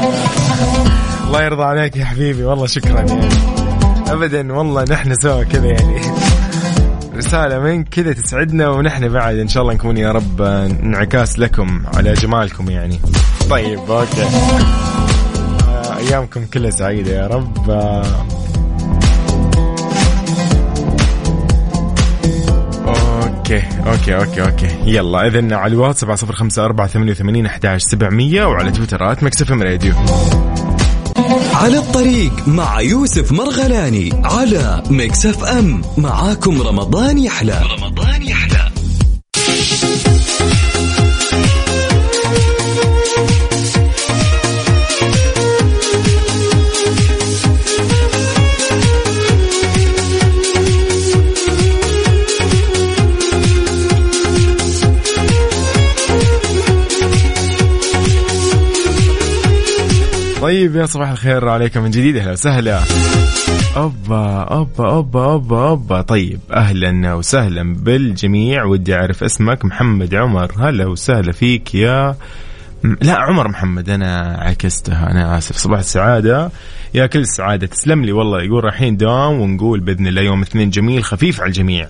الله 1.26 1.42
يرضى 1.42 1.62
عليك 1.62 1.96
يا 1.96 2.04
حبيبي 2.04 2.44
والله 2.44 2.66
شكرا 2.66 3.00
يعني. 3.00 3.28
ابدا 4.08 4.52
والله 4.52 4.84
نحن 4.90 5.14
سوا 5.14 5.42
كذا 5.42 5.66
يعني. 5.66 6.00
رسالة 7.16 7.58
من 7.58 7.84
كذا 7.84 8.12
تسعدنا 8.12 8.68
ونحن 8.68 9.08
بعد 9.08 9.36
إن 9.36 9.48
شاء 9.48 9.62
الله 9.62 9.74
نكون 9.74 9.96
يا 9.96 10.12
رب 10.12 10.42
انعكاس 10.42 11.38
لكم 11.38 11.82
على 11.94 12.12
جمالكم 12.12 12.70
يعني. 12.70 13.00
طيب 13.50 13.78
okay. 13.78 14.22
آه، 15.68 15.96
أيامكم 15.96 16.46
كلها 16.46 16.70
سعيدة 16.70 17.12
يا 17.12 17.26
رب. 17.26 17.70
okay 23.46 23.62
okay 23.86 24.16
okay 24.16 24.42
okay. 24.42 24.68
يلا 24.86 25.26
اذا 25.26 25.56
على 25.56 25.72
الواتس 25.72 26.04
705488 26.04 27.46
11700 27.46 28.44
وعلى 28.44 28.70
تويتر 28.70 29.07
at 29.07 29.22
Mix 29.22 29.40
FM 29.40 29.52
Radio. 29.52 29.94
على 31.54 31.78
الطريق 31.78 32.48
مع 32.48 32.80
يوسف 32.80 33.32
مرغلاني 33.32 34.10
على 34.24 34.82
ميكس 34.90 35.26
إف 35.26 35.44
إم. 35.44 35.82
معاكم 35.98 36.62
رمضان 36.62 37.18
يحلى. 37.18 37.62
رمضان 37.78 37.95
طيب 60.46 60.76
يا 60.76 60.86
صباح 60.86 61.10
الخير 61.10 61.48
عليكم 61.48 61.82
من 61.82 61.90
جديد. 61.90 62.16
أهلا 62.16 62.32
وسهلا. 62.32 62.80
أوبا 63.76 64.42
أوبا 64.42 64.88
أوبا 64.90 65.24
أوبا 65.24 65.68
أوبا. 65.68 66.00
طيب 66.00 66.40
أهلا 66.52 67.14
وسهلا 67.14 67.74
بالجميع. 67.74 68.64
ودي 68.64 68.94
أعرف 68.94 69.24
اسمك 69.24 69.64
محمد 69.64 70.14
عمر. 70.14 70.52
هلا 70.58 70.86
وسهلا 70.86 71.32
فيك 71.32 71.74
يا 71.74 72.16
لا 73.02 73.16
عمر 73.16 73.48
محمد 73.48 73.90
أنا 73.90 74.36
عكستها. 74.40 75.10
أنا 75.10 75.38
آسف. 75.38 75.56
صباح 75.56 75.78
السعادة. 75.78 76.50
يا 76.96 77.06
كل 77.06 77.26
سعادة. 77.26 77.66
تسلم 77.66 78.04
لي 78.04 78.12
والله. 78.12 78.42
يقول 78.42 78.64
رايحين 78.64 78.96
دوام 78.96 79.40
ونقول 79.40 79.80
بإذن 79.80 80.06
الله 80.06 80.22
يوم 80.22 80.42
اثنين 80.42 80.70
جميل 80.70 81.04
خفيف 81.04 81.40
على 81.40 81.48
الجميع. 81.48 81.88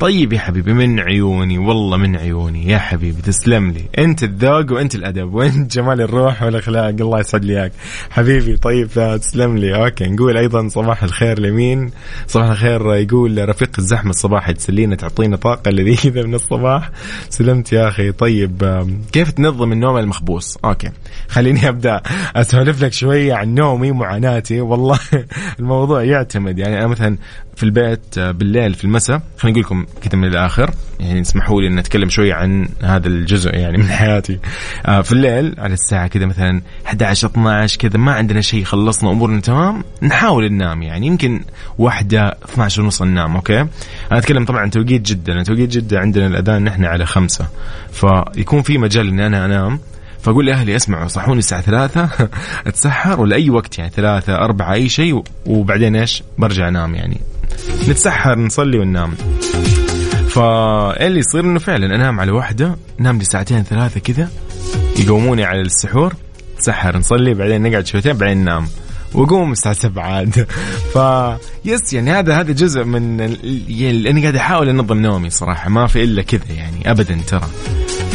طيب 0.00 0.32
يا 0.32 0.38
حبيبي 0.38 0.72
من 0.72 1.00
عيوني؟ 1.00 1.58
والله 1.58 1.96
من 1.96 2.16
عيوني. 2.16 2.70
يا 2.70 2.78
حبيبي 2.78 3.22
تسلم 3.22 3.70
لي. 3.70 3.82
أنت 3.98 4.22
الذوق 4.22 4.72
وأنت 4.72 4.94
الأدب. 4.94 5.34
وانت 5.34 5.72
جمال 5.76 6.00
الروح 6.00 6.42
والأخلاق؟ 6.42 6.88
الله 7.00 7.20
يسعد 7.20 7.44
لي 7.44 7.60
إياك. 7.60 7.72
حبيبي 8.10 8.56
طيب 8.56 8.88
تسلم 9.20 9.56
لي. 9.58 9.84
okay 9.84 10.06
نقول 10.06 10.36
أيضا 10.36 10.68
صباح 10.68 11.02
الخير 11.02 11.38
لمين؟ 11.38 11.90
صباح 12.26 12.50
الخير 12.50 12.94
يقول 12.94 13.48
رفيق 13.48 13.70
الزحمة 13.78 14.10
الصباحي. 14.10 14.54
تسلينا 14.54 14.96
تعطينا 14.96 15.36
طاقة 15.36 15.70
لذيذة 15.70 16.22
من 16.22 16.34
الصباح. 16.34 16.90
سلمت 17.30 17.72
يا 17.72 17.88
أخي. 17.88 18.12
طيب 18.12 18.84
كيف 19.12 19.30
تنظم 19.30 19.72
النوم 19.72 19.98
المخبوص؟ 19.98 20.58
okay 20.64 20.90
خليني 21.28 21.68
أبدأ. 21.68 22.00
أسولف 22.36 22.82
لك 22.82 22.92
شوية 22.92 23.34
عن 23.34 23.54
نومي 23.54 23.92
ومعاناتي 24.50 24.60
والله 24.60 24.98
الموضوع 25.60 26.02
يعتمد. 26.04 26.58
يعني 26.58 26.78
أنا 26.78 26.86
مثلا 26.86 27.16
في 27.56 27.62
البيت 27.62 28.18
آه، 28.18 28.30
بالليل 28.30 28.74
في 28.74 28.84
المساء 28.84 29.22
خليني 29.38 29.60
أقول 29.60 29.64
لكم 29.64 29.86
كذا 30.02 30.18
من 30.18 30.28
الآخر 30.28 30.70
يعني 31.00 31.20
اسمحوا 31.20 31.62
لي 31.62 31.68
أن 31.68 31.78
أتكلم 31.78 32.08
شوية 32.08 32.34
عن 32.34 32.68
هذا 32.82 33.08
الجزء 33.08 33.54
يعني 33.54 33.78
من 33.78 33.88
حياتي. 34.00 34.38
آه، 34.86 35.00
في 35.02 35.12
الليل 35.12 35.54
على 35.58 35.74
الساعة 35.74 36.06
كذا 36.06 36.26
مثلا 36.26 36.62
11 36.86 37.28
12 37.28 37.78
كذا 37.78 37.98
ما 37.98 38.12
عندنا 38.12 38.40
شيء 38.40 38.64
خلصنا 38.64 39.10
أمورنا 39.10 39.40
تمام؟ 39.40 39.84
نحاول 40.02 40.52
ننام 40.52 40.82
يعني 40.82 41.06
يمكن 41.06 41.44
واحدة 41.78 42.36
12 42.44 42.82
ونص 42.82 43.02
ننام 43.02 43.36
أوكي؟ 43.36 43.60
أنا 43.60 43.68
أتكلم 44.12 44.44
طبعا 44.44 44.70
توقيت 44.70 45.02
جدة 45.02 45.42
توقيت 45.42 45.70
جدة 45.70 45.98
عندنا 45.98 46.26
الأذان 46.26 46.64
نحن 46.64 46.84
على 46.84 47.06
خمسة 47.06 47.46
فيكون 47.92 48.62
في 48.62 48.78
مجال 48.78 49.08
إني 49.08 49.26
أنا 49.26 49.44
أنام. 49.44 49.78
فاقول 50.26 50.46
لاهلي 50.46 50.76
اسمعوا 50.76 51.08
صحوني 51.08 51.38
الساعة 51.38 51.60
ثلاثة 51.60 52.08
أتسحر 52.66 53.20
ولا 53.20 53.36
أي 53.36 53.50
وقت 53.50 53.78
يعني 53.78 53.90
ثلاثة 53.96 54.34
أربعة 54.34 54.72
أي 54.72 54.88
شيء 54.88 55.22
وبعدين 55.46 55.96
إيش؟ 55.96 56.22
برجع 56.38 56.68
أنام 56.68 56.94
يعني. 56.94 57.20
نتسحر 57.88 58.38
نصلي 58.38 58.78
وننام. 58.78 59.14
فاللي 60.28 61.18
يصير 61.18 61.40
إنه 61.40 61.58
فعلا 61.58 61.94
أنام 61.94 62.20
على 62.20 62.32
واحدة 62.32 62.76
نام 62.98 63.18
لي 63.18 63.24
ساعتين 63.24 63.62
ثلاثة 63.62 64.00
كذا 64.00 64.28
يقوموني 64.98 65.44
على 65.44 65.60
السحور 65.60 66.14
نتسحر 66.56 66.96
نصلي 66.98 67.34
بعدين 67.34 67.62
نقعد 67.62 67.86
شويتين 67.86 68.12
بعدين 68.12 68.38
ننام. 68.38 68.66
وأقوم 69.14 69.52
الساعة 69.52 69.74
7 69.74 70.02
عاد. 70.04 70.46
ف 70.94 70.98
يس 71.64 71.92
يعني 71.92 72.10
هذا 72.10 72.40
هذا 72.40 72.52
جزء 72.52 72.84
من 72.84 73.20
ال- 73.20 73.62
يعني 73.68 73.98
لاني 73.98 74.20
قاعد 74.20 74.36
أحاول 74.36 74.68
أنظم 74.68 74.98
نومي 74.98 75.30
صراحة 75.30 75.70
ما 75.70 75.86
في 75.86 76.04
إلا 76.04 76.22
كذا 76.22 76.52
يعني 76.56 76.90
ابدا 76.90 77.20
ترى. 77.28 77.48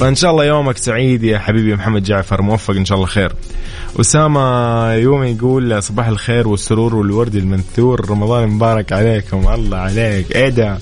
فإن 0.01 0.15
شاء 0.15 0.31
الله 0.31 0.45
يومك 0.45 0.77
سعيد 0.77 1.23
يا 1.23 1.39
حبيبي 1.39 1.75
محمد 1.75 2.03
جعفر 2.03 2.41
موفق 2.41 2.73
إن 2.73 2.85
شاء 2.85 2.95
الله 2.95 3.07
خير. 3.07 3.33
أسامة 3.99 4.93
يومي 4.93 5.27
يقول 5.27 5.83
صباح 5.83 6.07
الخير 6.07 6.47
والسرور 6.47 6.95
والورد 6.95 7.35
المنثور 7.35 8.09
رمضان 8.09 8.49
مبارك 8.49 8.93
عليكم 8.93 9.47
الله 9.47 9.77
عليك. 9.77 10.35
إيه 10.35 10.49
ده 10.49 10.77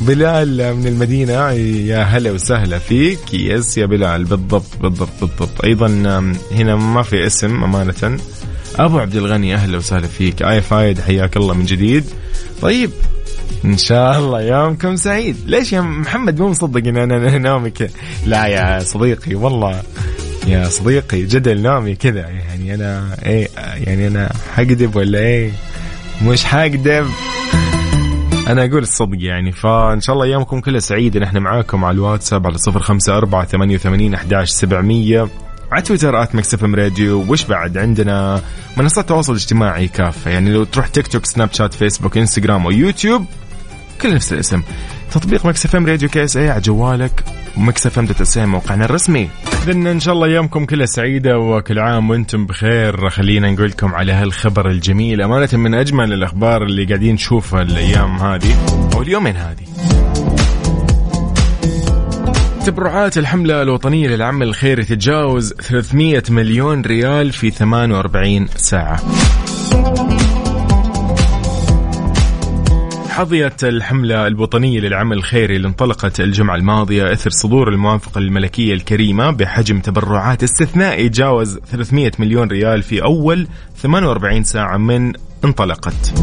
بلال 0.00 0.76
من 0.76 0.86
المدينة 0.86 1.50
يا 1.52 2.02
هلا 2.02 2.30
وسهلا 2.30 2.78
فيك. 2.78 3.34
yes 3.34 3.78
يا 3.78 3.86
بلال 3.86 4.24
بالضبط 4.24 4.76
بالضبط 4.80 5.20
بالضبط. 5.20 5.64
أيضا 5.64 5.86
هنا 6.52 6.76
ما 6.76 7.02
في 7.02 7.26
اسم 7.26 7.64
أمانة. 7.64 8.18
أبو 8.76 8.98
عبد 8.98 9.16
الغني 9.16 9.54
أهلا 9.54 9.78
وسهلا 9.78 10.06
فيك. 10.06 10.42
آي 10.42 10.62
فايد 10.62 11.00
حياك 11.00 11.36
الله 11.36 11.54
من 11.54 11.64
جديد. 11.64 12.04
طيب 12.62 12.90
إن 13.64 13.76
شاء 13.76 14.18
الله 14.18 14.42
يومكم 14.42 14.96
سعيد. 14.96 15.36
ليش 15.46 15.72
يا 15.72 15.80
محمد 15.80 16.40
مو 16.40 16.48
مصدق 16.48 16.88
إن 16.88 16.96
أنا 16.96 17.38
نومي 17.38 17.70
كذا 17.70 17.88
لا 18.26 18.46
يا 18.46 18.80
صديقي 18.80 19.34
والله 19.34 19.82
يا 20.46 20.68
صديقي 20.68 21.22
جد 21.22 21.62
نومي 21.62 21.94
كذا. 21.94 22.20
يعني 22.20 22.74
أنا 22.74 23.16
إيه 23.26 23.48
يعني 23.86 24.06
أنا 24.06 24.32
حكذب 24.54 24.96
ولا 24.96 25.18
إيه؟ 25.18 25.50
مش 26.22 26.44
حكذب 26.44 27.06
أنا 28.48 28.64
أقول 28.64 28.82
الصدق 28.82 29.18
يعني. 29.18 29.52
فإن 29.52 30.00
شاء 30.00 30.14
الله 30.14 30.26
ايامكم 30.26 30.60
كلها 30.60 30.80
سعيده 30.80 31.20
نحن 31.20 31.38
معاكم 31.38 31.84
على 31.84 31.94
الواتساب 31.94 32.46
على 32.46 32.58
صفر 32.58 32.80
خمسة 32.80 33.16
أربعة 33.16 33.44
ثمانية 33.44 33.74
وثمانين 33.74 34.14
أحداش 34.14 34.50
سبعمية. 34.50 35.28
على 35.74 35.82
تويتر 35.82 36.22
at 36.22 36.34
Mix 36.34 36.64
FM 36.64 36.74
Radio 36.74 37.24
وش 37.28 37.44
بعد 37.44 37.78
عندنا 37.78 38.40
منصات 38.76 39.08
تواصل 39.08 39.34
اجتماعي 39.34 39.88
كافة. 39.88 40.30
يعني 40.30 40.50
لو 40.50 40.64
تروح 40.64 40.86
تيك 40.86 41.06
توك 41.06 41.26
سناب 41.26 41.52
شات 41.52 41.74
فيسبوك 41.74 42.16
انستغرام 42.16 42.66
ويوتيوب 42.66 43.24
كل 44.02 44.14
نفس 44.14 44.32
الاسم. 44.32 44.62
تطبيق 45.12 45.46
Mix 45.46 45.64
FM 45.64 45.86
Radio 45.86 46.08
KSA 46.08 46.50
على 46.50 46.60
جوالك 46.60 47.24
و 47.56 47.86
Mix 47.86 47.98
FM 47.98 48.06
dot 48.06 48.20
SA 48.20 48.38
موقعنا 48.38 48.84
الرسمي. 48.84 49.28
اذا 49.62 49.72
إن 49.72 50.00
شاء 50.00 50.14
الله 50.14 50.26
ايامكم 50.26 50.64
كلها 50.64 50.86
سعيده 50.86 51.38
وكل 51.38 51.78
عام 51.78 52.10
وأنتم 52.10 52.46
بخير. 52.46 53.08
خلينا 53.08 53.50
نقول 53.50 53.68
لكم 53.68 53.94
على 53.94 54.12
هالخبر 54.12 54.70
الجميل. 54.70 55.22
أمانة 55.22 55.48
من 55.52 55.74
أجمل 55.74 56.12
الأخبار 56.12 56.62
اللي 56.62 56.84
قاعدين 56.84 57.14
نشوفها 57.14 57.62
الأيام 57.62 58.16
هذه 58.16 58.56
أو 58.94 59.02
اليومين 59.02 59.36
هذه. 59.36 59.64
تبرعات 62.66 63.18
الحملة 63.18 63.62
الوطنية 63.62 64.08
للعمل 64.08 64.48
الخيري 64.48 64.84
تتجاوز 64.84 65.52
300 65.52 66.22
مليون 66.30 66.82
ريال 66.82 67.32
في 67.32 67.50
48 67.50 68.46
ساعة. 68.56 69.00
حظيت 73.08 73.64
الحملة 73.64 74.26
الوطنية 74.26 74.80
للعمل 74.80 75.16
الخيري 75.16 75.56
اللي 75.56 75.68
انطلقت 75.68 76.20
الجمعة 76.20 76.56
الماضية 76.56 77.12
إثر 77.12 77.30
صدور 77.30 77.68
الموافقة 77.68 78.18
الملكية 78.18 78.74
الكريمة 78.74 79.30
بحجم 79.30 79.80
تبرعات 79.80 80.42
استثنائي 80.42 81.08
جاوز 81.08 81.58
300 81.58 82.10
مليون 82.18 82.48
ريال 82.48 82.82
في 82.82 83.02
أول 83.02 83.46
48 83.76 84.44
ساعة 84.44 84.76
من 84.76 85.12
انطلقت. 85.44 86.14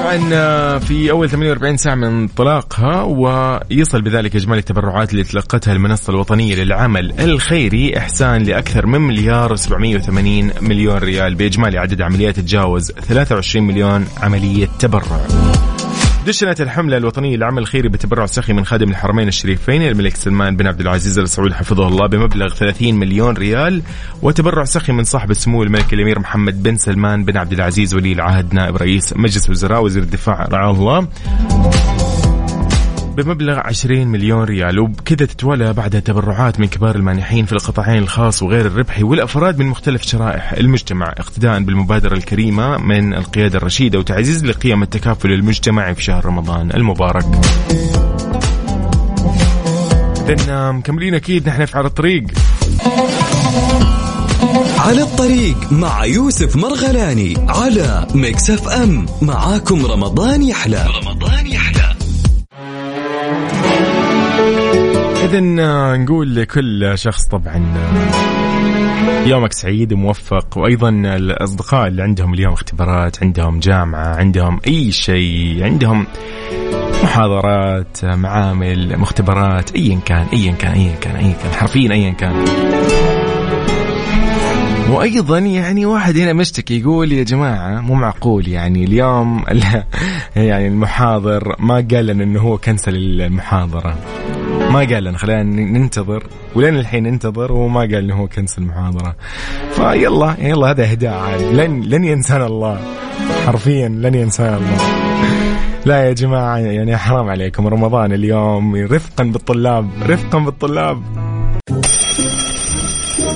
طبعا 0.00 0.30
آه، 0.32 0.78
في 0.78 1.10
أول 1.10 1.30
48 1.30 1.76
ساعة 1.76 1.94
من 1.94 2.04
انطلاقها 2.04 3.02
ويصل 3.02 4.02
بذلك 4.02 4.36
إجمالي 4.36 4.58
التبرعات 4.58 5.12
اللي 5.12 5.24
تلقتها 5.24 5.72
المنصة 5.72 6.10
الوطنية 6.10 6.54
للعمل 6.54 7.20
الخيري 7.20 7.98
إحسان 7.98 8.42
لأكثر 8.42 8.86
من 8.86 9.00
مليار 9.00 9.56
و780 9.56 10.62
مليون 10.62 10.96
ريال 10.96 11.34
بإجمالي 11.34 11.78
عدد 11.78 12.02
عمليات 12.02 12.36
تتجاوز 12.36 12.92
23 12.92 13.66
مليون 13.66 14.06
عملية 14.22 14.68
تبرع. 14.78 15.26
دشنت 16.26 16.60
الحملة 16.60 16.96
الوطنية 16.96 17.36
للعمل 17.36 17.58
الخيري 17.58 17.88
بتبرع 17.88 18.26
سخي 18.26 18.52
من 18.52 18.64
خادم 18.64 18.90
الحرمين 18.90 19.28
الشريفين 19.28 19.82
الملك 19.82 20.16
سلمان 20.16 20.56
بن 20.56 20.66
عبد 20.66 20.80
العزيز 20.80 21.18
ال 21.18 21.28
سعود 21.28 21.52
حفظه 21.52 21.88
الله 21.88 22.06
بمبلغ 22.06 22.54
30 22.54 22.94
مليون 22.94 23.34
ريال 23.34 23.82
وتبرع 24.22 24.64
سخي 24.64 24.92
من 24.92 25.04
صاحب 25.04 25.30
السمو 25.30 25.62
الملك 25.62 25.92
الأمير 25.92 26.18
محمد 26.18 26.62
بن 26.62 26.76
سلمان 26.76 27.24
بن 27.24 27.36
عبد 27.36 27.52
العزيز 27.52 27.94
ولي 27.94 28.12
العهد 28.12 28.54
نائب 28.54 28.76
رئيس 28.76 29.12
مجلس 29.16 29.46
الوزراء 29.46 29.82
وزير 29.82 30.02
الدفاع 30.02 30.48
رعاه 30.52 30.70
الله. 30.70 31.08
بمبلغ 33.22 33.58
20 33.64 34.06
مليون 34.06 34.44
ريال 34.44 34.78
وبكذا 34.78 35.26
تتوالى 35.26 35.72
بعدها 35.72 36.00
تبرعات 36.00 36.60
من 36.60 36.66
كبار 36.66 36.96
المانحين 36.96 37.44
في 37.46 37.52
القطاعين 37.52 37.98
الخاص 38.02 38.42
وغير 38.42 38.66
الربحي 38.66 39.02
والأفراد 39.02 39.58
من 39.58 39.66
مختلف 39.66 40.02
شرائح 40.02 40.52
المجتمع 40.52 41.06
اقتداء 41.18 41.60
بالمبادرة 41.60 42.14
الكريمة 42.14 42.78
من 42.78 43.14
القيادة 43.14 43.58
الرشيدة 43.58 43.98
وتعزيز 43.98 44.44
لقيم 44.44 44.82
التكافل 44.82 45.32
المجتمعي 45.32 45.94
في 45.94 46.02
شهر 46.02 46.26
رمضان 46.26 46.70
المبارك. 46.70 47.24
اذا 50.28 50.70
مكملين 50.70 51.14
أكيد 51.14 51.48
نحن 51.48 51.64
في 51.64 51.78
على 51.78 51.86
الطريق. 51.86 52.24
على 54.78 55.02
الطريق 55.02 55.72
مع 55.72 56.04
يوسف 56.04 56.56
مرغلاني 56.56 57.34
على 57.48 58.06
Mix 58.14 58.50
FM. 58.50 59.06
معاكم 59.22 59.86
رمضان 59.86 60.42
يحلى. 60.42 60.86
رمضان 61.02 61.46
يحلى. 61.46 61.79
إذا 65.24 65.40
نقول 65.96 66.36
لكل 66.36 66.92
شخص 66.94 67.26
طبعا 67.28 67.74
يومك 69.26 69.52
سعيد 69.52 69.92
وموفق. 69.92 70.58
وأيضا 70.58 70.88
الأصدقاء 70.88 71.88
اللي 71.88 72.02
عندهم 72.02 72.34
اليوم 72.34 72.52
اختبارات 72.52 73.22
عندهم 73.22 73.60
جامعة 73.60 74.16
عندهم 74.16 74.60
أي 74.66 74.92
شيء 74.92 75.64
عندهم 75.64 76.06
محاضرات 77.02 78.04
معامل 78.04 78.98
مختبرات 78.98 79.76
أيا 79.76 80.00
كان 80.06 80.26
أيا 80.32 80.52
كان 80.52 80.72
أيا 80.72 80.94
كان 81.00 81.16
أيا 81.16 81.32
كان 81.42 81.52
حرفيا 81.52 81.92
أيا 81.92 82.10
كان. 82.10 82.44
وأيضا 84.88 85.38
يعني 85.38 85.86
واحد 85.86 86.16
هنا 86.16 86.32
مشتكي 86.32 86.80
يقول 86.80 87.12
يا 87.12 87.22
جماعة 87.22 87.80
مو 87.80 87.94
معقول 87.94 88.48
يعني 88.48 88.84
اليوم 88.84 89.44
يعني 90.36 90.68
المحاضر 90.68 91.56
ما 91.58 91.74
قال 91.74 92.06
لنا 92.06 92.24
إنه 92.24 92.40
هو 92.40 92.58
كنسل 92.58 92.94
المحاضرة. 92.96 93.98
ما 94.70 94.78
قال 94.78 95.04
لنا 95.04 95.18
خلينا 95.18 95.42
ننتظر. 95.42 96.26
ولين 96.54 96.76
الحين 96.76 97.02
ننتظر 97.02 97.52
وما 97.52 97.80
قال 97.80 97.94
إنه 97.94 98.14
هو 98.14 98.28
كنسل 98.28 98.62
المحاضرة. 98.62 99.16
فيلا 99.72 100.34
يلا 100.38 100.70
هذا 100.70 100.90
إهداء 100.90 101.14
عاد 101.14 101.42
لن 101.42 101.82
لن 101.82 102.04
ينسانا 102.04 102.46
الله. 102.46 102.80
حرفيا 103.46 103.88
لن 103.88 104.14
ينسانا 104.14 104.56
الله. 104.56 104.76
لا 105.84 106.04
يا 106.08 106.12
جماعة 106.12 106.58
يعني 106.58 106.96
حرام 106.96 107.28
عليكم. 107.28 107.66
رمضان 107.66 108.12
اليوم 108.12 108.76
رفقا 108.76 109.24
بالطلاب 109.24 109.90
رفقا 110.06 110.38
بالطلاب. 110.38 111.02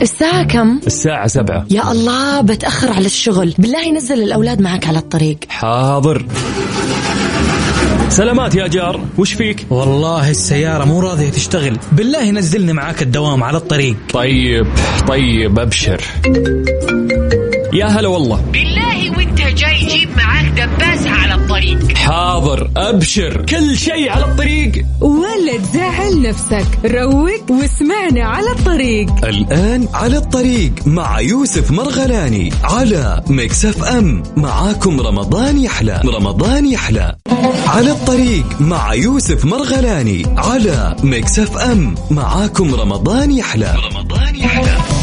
الساعة 0.05 0.43
كم؟ 0.43 0.81
الساعة 0.87 1.27
سبعة. 1.27 1.67
يا 1.71 1.93
الله 1.93 2.41
بتأخر 2.41 2.93
على 2.93 3.07
الشغل. 3.07 3.55
بالله 3.59 3.91
نزل 3.93 4.23
الأولاد 4.23 4.61
معك 4.61 4.87
على 4.87 4.99
الطريق. 4.99 5.39
حاضر. 5.49 6.27
سلامات 8.09 8.55
يا 8.55 8.67
جار. 8.67 9.01
وش 9.19 9.33
فيك؟ 9.33 9.67
والله 9.71 10.31
السيارة 10.31 10.85
مو 10.85 11.01
راضية 11.01 11.31
تشتغل. 11.31 11.79
بالله 11.93 12.31
نزلني 12.31 12.73
معاك 12.73 13.03
الدوام 13.03 13.43
على 13.43 13.57
الطريق. 13.57 13.97
طيب 14.13 14.67
طيب 15.09 15.59
أبشر. 15.59 16.03
يا 17.75 17.87
هلا 17.87 18.09
والله. 18.09 18.41
بالله 18.53 19.11
وانت 19.17 19.39
جاي 19.39 19.87
جيب 19.87 20.09
معاك 20.17 20.45
دباسة 20.45 21.11
على 21.11 21.35
الطريق. 21.35 21.97
حاضر 21.97 22.71
أبشر. 22.77 23.47
كل 23.49 23.77
شيء 23.77 24.11
على 24.11 24.25
الطريق. 24.25 24.73
ولا 25.01 25.59
تزعل 25.73 26.23
نفسك. 26.23 26.67
روق 26.85 27.51
واسمعنا 27.51 28.25
على 28.25 28.51
الطريق. 28.51 29.25
الآن 29.25 29.89
على 29.95 30.17
الطريق 30.17 30.73
مع 30.87 31.21
يوسف 31.21 31.71
مرغلاني 31.71 32.53
على 32.65 33.23
Mix 33.29 33.65
FM. 33.65 34.23
معاكم 34.37 35.01
رمضان 35.01 35.59
يحلى. 35.59 36.01
رمضان 36.05 36.67
يحلى. 36.67 37.17
على 37.67 37.91
الطريق 37.91 38.61
مع 38.61 38.95
يوسف 38.95 39.45
مرغلاني 39.45 40.27
على 40.37 40.97
Mix 41.03 41.39
FM. 41.39 41.95
معاكم 42.11 42.75
رمضان 42.75 43.33
يحلى. 43.33 43.75
رمضان 43.93 44.37
يحلى. 44.37 44.94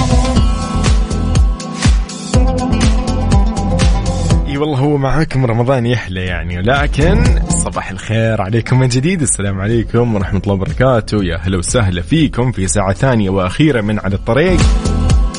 والله 4.62 4.80
هو 4.80 4.98
معاكم 4.98 5.46
رمضان 5.46 5.86
يحلى 5.86 6.26
يعني 6.26 6.62
لكن 6.62 7.24
صباح 7.50 7.92
الخير 7.92 8.42
عليكم 8.42 8.80
من 8.80 8.88
جديد 8.88 9.22
السلام 9.22 9.60
عليكم 9.62 10.16
ورحمة 10.16 10.42
الله 10.44 10.54
وبركاته. 10.54 11.24
يا 11.24 11.38
هلا 11.38 11.58
وسهلا 11.58 12.02
فيكم 12.02 12.52
في 12.52 12.68
ساعة 12.68 12.94
ثانية 12.94 13.30
وأخيرة 13.30 13.82
من 13.82 14.00
على 14.00 14.16
الطريق 14.16 14.60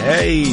هاي. 0.03 0.47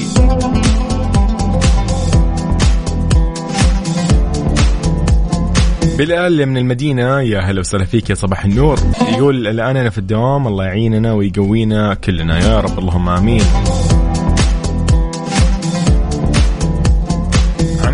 بلال 5.98 6.46
من 6.46 6.58
المدينة 6.58 7.22
يا 7.22 7.40
هلا 7.40 7.60
وسهلا 7.60 7.86
فيك 7.86 8.10
يا 8.10 8.16
صباح 8.16 8.46
النور. 8.46 8.80
يقول 9.18 9.48
الآن 9.48 9.78
أنا 9.78 9.90
في 9.90 9.98
الدوام 9.98 10.48
الله 10.48 10.66
يعيننا 10.66 11.14
ويقوينا 11.14 11.94
كلنا 11.94 12.40
يا 12.40 12.60
رب 12.60 12.80
اللهم 12.80 13.10
آمين. 13.10 13.44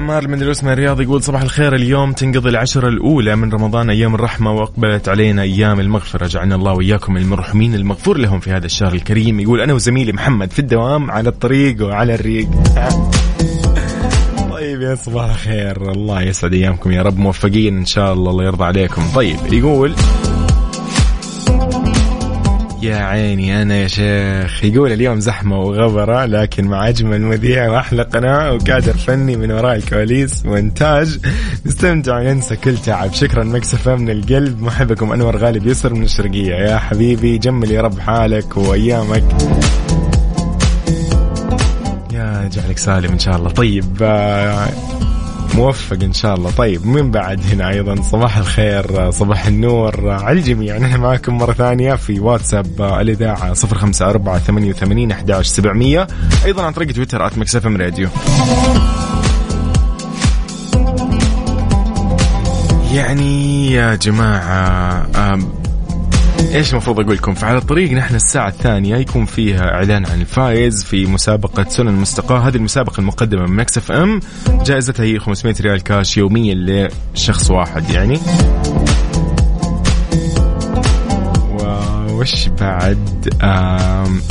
عمار 0.06 0.28
من 0.28 0.42
الاسم 0.42 0.68
الرياض 0.68 1.02
يقول 1.02 1.24
صباح 1.24 1.42
الخير 1.42 1.76
اليوم 1.76 2.14
تنقضي 2.14 2.50
العشرة 2.50 2.88
الأولى 2.88 3.36
من 3.36 3.54
رمضان 3.54 3.90
أيام 3.90 4.16
الرحمة 4.16 4.52
وأقبلت 4.52 5.10
علينا 5.10 5.42
أيام 5.42 5.80
المغفرة. 5.80 6.28
جعلنا 6.28 6.56
الله 6.56 6.74
وإياكم 6.74 7.14
من 7.14 7.22
المرحمين 7.22 7.76
المغفور 7.76 8.18
لهم 8.18 8.40
في 8.40 8.52
هذا 8.52 8.66
الشهر 8.66 8.94
الكريم. 8.94 9.40
يقول 9.40 9.62
أنا 9.62 9.74
وزميلي 9.74 10.14
محمد 10.14 10.52
في 10.52 10.60
الدوام 10.60 11.12
على 11.12 11.30
الطريق 11.30 11.86
وعلى 11.86 12.16
الريق. 12.16 12.48
طيب 14.52 14.82
يا 14.82 14.96
صباح 14.96 15.30
الخير 15.30 15.92
الله 15.92 16.22
يسعد 16.22 16.54
أيامكم 16.54 16.92
يا 16.92 17.02
رب. 17.02 17.18
موفقين 17.18 17.78
إن 17.78 17.86
شاء 17.86 18.14
الله 18.14 18.32
الله 18.32 18.44
يرضى 18.44 18.64
عليكم. 18.64 19.02
طيب 19.16 19.54
يقول 19.54 19.96
يا 22.86 22.98
عيني 22.98 23.62
أنا 23.62 23.76
يا 23.76 23.88
شيخ. 23.88 24.64
يقول 24.64 24.92
اليوم 24.92 25.20
زحمة 25.20 25.60
وغبرة 25.60 26.26
لكن 26.26 26.68
مع 26.68 26.90
أجمل 26.90 27.22
مذيع 27.22 27.70
وأحلى 27.70 28.02
قناة 28.02 28.54
وكادر 28.54 28.94
فني 28.94 29.36
من 29.36 29.52
وراء 29.52 29.76
الكواليس 29.76 30.46
وانتاج 30.46 31.20
نستمتع 31.66 32.20
وننسى 32.20 32.56
كل 32.56 32.78
تعب. 32.78 33.14
شكرا 33.14 33.44
مكسفه 33.44 33.96
من 33.96 34.10
القلب. 34.10 34.62
محبكم 34.62 35.12
أنور 35.12 35.38
غالب 35.38 35.68
يسر 35.68 35.94
من 35.94 36.04
الشرقية. 36.04 36.56
يا 36.56 36.78
حبيبي 36.78 37.38
جمل 37.38 37.72
يا 37.72 37.82
رب 37.82 38.00
حالك 38.00 38.58
وأيامك. 38.58 39.24
يا 42.14 42.50
جعلك 42.54 42.78
سالم 42.78 43.12
إن 43.12 43.20
شاء 43.20 43.36
الله. 43.36 43.50
طيب 43.50 43.98
آه، 44.02 44.68
موفق 45.54 45.98
إن 46.04 46.14
شاء 46.14 46.36
الله. 46.36 46.52
طيب 46.52 46.88
من 46.88 47.12
بعد 47.12 47.42
هنا 47.52 47.70
أيضا 47.70 48.02
صباح 48.02 48.38
الخير 48.38 49.12
صباح 49.12 49.46
النور 49.46 50.10
على 50.10 50.40
الجميع. 50.40 50.78
نحن 50.78 51.00
معكم 51.00 51.38
مرة 51.38 51.54
ثانية 51.54 51.96
في 51.96 52.20
واتساب 52.20 52.82
الإذاعة 52.82 53.54
054 53.54 54.40
88 54.40 55.12
11 55.12 55.44
700 55.44 56.08
أيضا 56.46 56.64
عن 56.64 56.74
طريق 56.74 56.92
تويتر 56.92 57.32
@مكسف 57.38 57.68
إم 57.68 57.78
راديو. 57.78 58.10
يعني 62.94 63.72
يا 63.72 63.96
جماعة 63.96 65.08
إيش 66.54 66.72
المفروض 66.72 67.00
أقول 67.00 67.16
لكم؟ 67.16 67.34
فعلى 67.34 67.58
الطريق 67.58 67.92
نحن 67.92 68.16
الساعة 68.16 68.48
الثانية 68.48 68.96
يكون 68.96 69.26
فيها 69.26 69.74
إعلان 69.74 70.06
عن 70.06 70.22
الفائز 70.22 70.84
في 70.84 71.06
مسابقة 71.06 71.66
سنن 71.70 71.88
المستقاة. 71.88 72.40
هذه 72.40 72.56
المسابقة 72.56 73.00
المقدمة 73.00 73.46
من 73.46 73.56
Mix 73.56 73.78
FM. 73.78 74.20
جائزتها 74.50 75.04
هي 75.04 75.20
500 75.20 75.56
ريال 75.62 75.84
كاش 75.84 76.18
يوميا 76.18 76.90
لشخص 77.14 77.52
واحد 77.52 77.90
يعني. 77.90 78.20
وش 82.10 82.48
بعد؟ 82.48 83.34
آم 83.44 84.22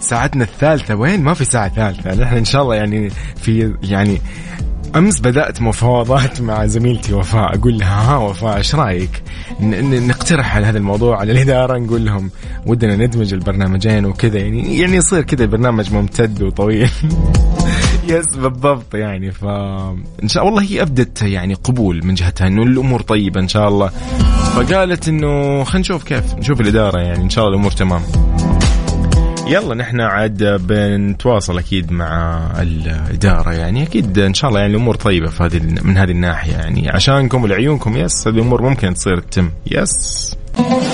ساعتنا 0.00 0.44
الثالثة. 0.44 0.94
وين؟ 0.94 1.22
ما 1.22 1.34
في 1.34 1.44
ساعة 1.44 1.68
ثالثة. 1.68 2.14
نحن 2.14 2.36
إن 2.36 2.44
شاء 2.44 2.62
الله 2.62 2.74
يعني 2.74 3.10
في 3.36 3.74
يعني 3.82 4.20
أمس 4.96 5.20
بدأت 5.20 5.62
مفاوضات 5.62 6.40
مع 6.40 6.66
زميلتي 6.66 7.14
وفاء 7.14 7.56
أقول 7.56 7.78
لها 7.78 8.12
ها 8.12 8.16
وفاء 8.16 8.56
إيش 8.56 8.74
رأيك؟ 8.74 9.22
نقترح 9.60 10.56
على 10.56 10.66
هذا 10.66 10.78
الموضوع 10.78 11.18
على 11.20 11.32
الإدارة 11.32 11.78
نقول 11.78 12.04
لهم 12.04 12.30
ودنا 12.66 12.96
ندمج 12.96 13.34
البرنامجين 13.34 14.04
وكذا. 14.04 14.38
يعني 14.38 14.78
يعني 14.78 14.96
يصير 14.96 15.22
كذا 15.22 15.46
برنامج 15.46 15.92
ممتد 15.92 16.42
وطويل. 16.42 16.90
يس 18.08 18.36
بالضبط 18.36 18.94
يعني 18.94 19.30
ف 19.30 19.44
إن 20.22 20.28
شاء 20.28 20.48
الله 20.48 20.62
هي 20.62 20.82
أبدت 20.82 21.22
يعني 21.22 21.54
قبول 21.54 22.06
من 22.06 22.14
جهتها 22.14 22.46
إنه 22.46 22.62
الأمور 22.62 23.00
طيبة 23.00 23.40
إن 23.40 23.48
شاء 23.48 23.68
الله. 23.68 23.88
فقالت 24.54 25.08
إنه 25.08 25.64
خلينا 25.64 25.80
نشوف 25.80 26.04
كيف 26.04 26.34
نشوف 26.34 26.60
الإدارة 26.60 27.00
يعني 27.00 27.24
إن 27.24 27.30
شاء 27.30 27.44
الله 27.44 27.54
الأمور 27.54 27.70
تمام. 27.70 28.02
يلا 29.50 29.74
نحن 29.74 30.00
عاد 30.00 30.44
بنتواصل 30.66 31.58
أكيد 31.58 31.92
مع 31.92 32.40
الإدارة 32.60 33.52
يعني. 33.52 33.82
أكيد 33.82 34.18
إن 34.18 34.34
شاء 34.34 34.48
الله 34.48 34.60
يعني 34.60 34.72
الأمور 34.72 34.94
طيبة 34.94 35.26
في 35.30 35.42
هذه 35.42 35.60
من 35.82 35.98
هذه 35.98 36.10
الناحية 36.10 36.52
يعني. 36.52 36.90
عشانكم 36.90 37.42
ولعيونكم 37.42 37.96
yes 37.96 38.28
هذه 38.28 38.34
الأمور 38.34 38.62
ممكن 38.62 38.94
تصير 38.94 39.20
تتم. 39.20 39.50
Yes. 39.66 40.36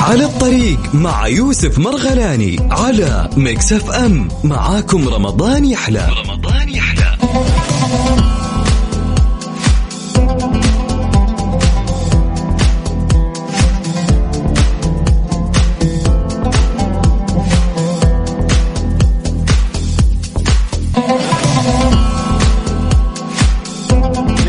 على 0.01 0.25
الطريق 0.25 0.95
مع 0.95 1.27
يوسف 1.27 1.79
مرغلاني 1.79 2.57
على 2.71 3.31
Mix 3.37 3.73
FM. 3.73 4.29
معاكم 4.45 5.09
رمضان 5.09 5.65
يحلى. 5.65 6.09
رمضان 6.25 6.36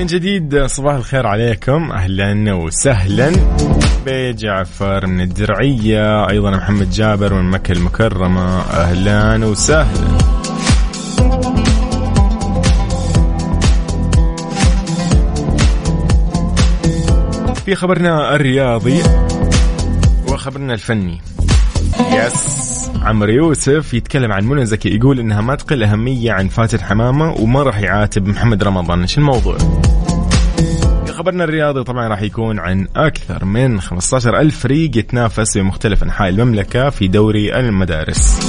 من 0.07 0.13
جديد 0.13 0.65
صباح 0.65 0.95
الخير 0.95 1.27
عليكم. 1.27 1.91
أهلا 1.91 2.53
وسهلا. 2.53 3.31
بجعفر 4.05 5.07
من 5.07 5.21
الدرعية 5.21 6.29
أيضا 6.29 6.51
محمد 6.51 6.89
جابر 6.89 7.33
من 7.33 7.49
مكة 7.49 7.71
المكرمة. 7.71 8.61
أهلا 8.61 9.45
وسهلا. 9.45 10.17
في 17.65 17.75
خبرنا 17.75 18.35
الرياضي 18.35 19.03
وخبرنا 20.31 20.73
الفني. 20.73 21.21
يس. 22.11 22.67
عمرو 23.01 23.31
يوسف 23.31 23.93
يتكلم 23.93 24.31
عن 24.31 24.43
منى 24.43 24.65
زكي 24.65 24.95
يقول 24.95 25.19
إنها 25.19 25.41
ما 25.41 25.55
تقل 25.55 25.83
أهمية 25.83 26.31
عن 26.31 26.47
فاتن 26.47 26.81
حمامة 26.81 27.33
وما 27.33 27.63
راح 27.63 27.79
يعاتب 27.79 28.27
محمد 28.27 28.63
رمضان. 28.63 29.01
إيش 29.01 29.17
الموضوع؟ 29.17 29.57
خبرنا 31.27 31.43
الرياضي 31.43 31.83
طبعا 31.83 32.07
راح 32.07 32.21
يكون 32.21 32.59
عن 32.59 32.87
أكثر 32.95 33.45
من 33.45 33.81
15 33.81 34.39
ألف 34.39 34.59
فريق 34.59 34.97
يتنافس 34.97 35.53
في 35.53 35.61
مختلف 35.61 36.03
أنحاء 36.03 36.29
المملكة 36.29 36.89
في 36.89 37.07
دوري 37.07 37.59
المدارس. 37.59 38.39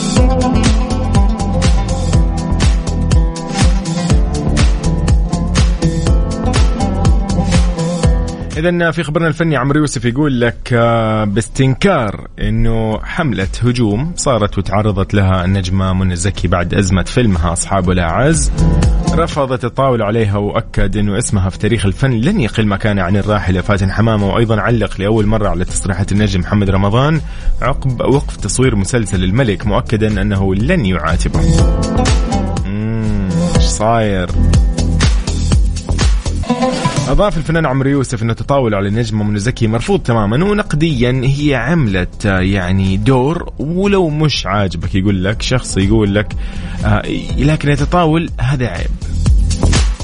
اذا 8.59 8.91
في 8.91 9.03
خبرنا 9.03 9.29
الفني 9.29 9.57
عمرو 9.57 9.81
يوسف 9.81 10.05
يقول 10.05 10.41
لك 10.41 10.73
آه، 10.73 11.25
باستنكار 11.25 12.29
إنه 12.41 12.99
حملة 13.03 13.49
هجوم 13.63 14.13
صارت 14.17 14.59
وتعرضت 14.59 15.15
لها 15.15 15.45
النجمة 15.45 15.93
منى 15.93 16.17
زكي 16.17 16.49
بعد 16.49 16.75
أزمة 16.75 17.03
فيلمها 17.03 17.53
أصحاب 17.53 17.91
الاعز 17.91 18.53
رفضت 19.15 19.65
الطاولة 19.65 20.05
عليها 20.05 20.37
وأكد 20.37 20.97
إنه 20.97 21.19
اسمها 21.19 21.51
في 21.51 21.59
تاريخ 21.59 21.87
الفن 21.87 22.11
لن 22.11 22.41
يقل 22.41 22.67
مكانه 22.67 23.03
عن 23.03 23.17
الراحله 23.17 23.61
فاتن 23.61 23.93
حمامة 23.93 24.29
وأيضا 24.29 24.61
علق 24.61 25.01
لأول 25.01 25.27
مرة 25.27 25.49
على 25.49 25.65
تصريحات 25.65 26.13
النجم 26.13 26.41
محمد 26.41 26.71
رمضان 26.71 27.21
عقب 27.63 28.01
وقف 28.01 28.37
تصوير 28.37 28.77
مسلسل 28.77 29.25
الملك 29.25 29.67
مؤكدا 29.67 30.23
أنه 30.23 30.55
لن 30.55 30.87
يعاتبه. 30.87 31.41
صاير؟ 33.59 34.31
أضاف 37.13 37.37
الفنان 37.37 37.67
عمرو 37.67 37.91
يوسف 37.91 38.23
أنه 38.23 38.33
التطاول 38.33 38.75
على 38.75 38.89
النجمة 38.89 39.25
منى 39.25 39.39
زكي 39.39 39.67
مرفوض 39.67 40.01
تماما 40.01 40.45
ونقديا 40.45 41.23
هي 41.25 41.55
عملت 41.55 42.27
آه، 42.27 42.41
يعني 42.41 42.97
دور 42.97 43.53
ولو 43.59 44.09
مش 44.09 44.47
عاجبك 44.47 44.95
يقول 44.95 45.25
لك 45.25 45.43
شخص 45.43 45.77
يقول 45.77 46.15
لك 46.15 46.37
آه، 46.85 47.03
لكن 47.39 47.71
التطاول 47.71 48.31
هذا 48.41 48.67
عيب. 48.67 48.91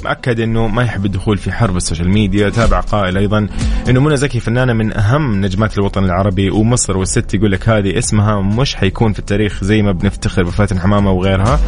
أكد 0.06 0.40
أنه 0.40 0.66
ما 0.66 0.82
يحب 0.82 1.06
الدخول 1.06 1.38
في 1.38 1.52
حرب 1.52 1.76
ال 1.76 1.81
social 1.81 2.08
media 2.08 2.50
تابع 2.50 2.80
قائل 2.80 3.18
أيضا 3.18 3.48
أنه 3.88 4.00
منى 4.00 4.16
زكي 4.16 4.40
فنانة 4.40 4.72
من 4.72 4.96
أهم 4.96 5.44
نجمات 5.44 5.78
الوطن 5.78 6.04
العربي 6.04 6.50
ومصر 6.50 6.96
والست 6.96 7.34
يقول 7.34 7.52
لك 7.52 7.68
هذه 7.68 7.98
اسمها 7.98 8.40
مش 8.40 8.74
حيكون 8.74 9.12
في 9.12 9.18
التاريخ 9.18 9.64
زي 9.64 9.82
ما 9.82 9.92
بنفتخر 9.92 10.42
بفاتن 10.42 10.80
حمامة 10.80 11.10
وغيرها 11.10 11.60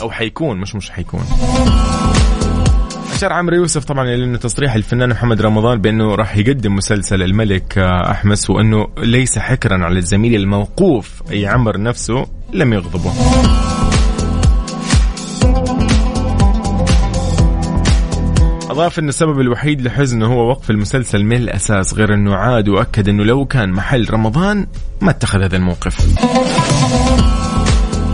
أو 0.00 0.10
حيكون 0.10 0.60
مش 0.60 0.74
مش 0.74 0.90
حيكون. 0.90 1.24
أشار 3.22 3.32
عمرو 3.32 3.56
يوسف 3.56 3.84
طبعا 3.84 4.04
لأنه 4.04 4.38
تصريح 4.38 4.74
الفنان 4.74 5.08
محمد 5.08 5.42
رمضان 5.42 5.80
بأنه 5.80 6.14
راح 6.14 6.36
يقدم 6.36 6.74
مسلسل 6.74 7.22
الملك 7.22 7.78
آه، 7.78 8.10
أحمس 8.10 8.50
وأنه 8.50 8.88
ليس 8.98 9.38
حكرا 9.38 9.84
على 9.84 9.98
الزميل 9.98 10.34
الموقوف 10.34 11.22
أي 11.30 11.46
عمر 11.46 11.80
نفسه 11.80 12.26
لم 12.52 12.72
يغضبه. 12.72 13.12
أضاف 18.70 18.98
أن 18.98 19.08
السبب 19.08 19.40
الوحيد 19.40 19.80
لحزنه 19.80 20.26
هو 20.26 20.48
وقف 20.48 20.70
المسلسل 20.70 21.24
من 21.24 21.36
الأساس 21.36 21.94
غير 21.94 22.14
أنه 22.14 22.34
عاد 22.34 22.68
وأكد 22.68 23.08
أنه 23.08 23.24
لو 23.24 23.44
كان 23.44 23.72
محل 23.72 24.10
رمضان 24.10 24.66
ما 25.00 25.10
اتخذ 25.10 25.42
هذا 25.42 25.56
الموقف. 25.56 26.18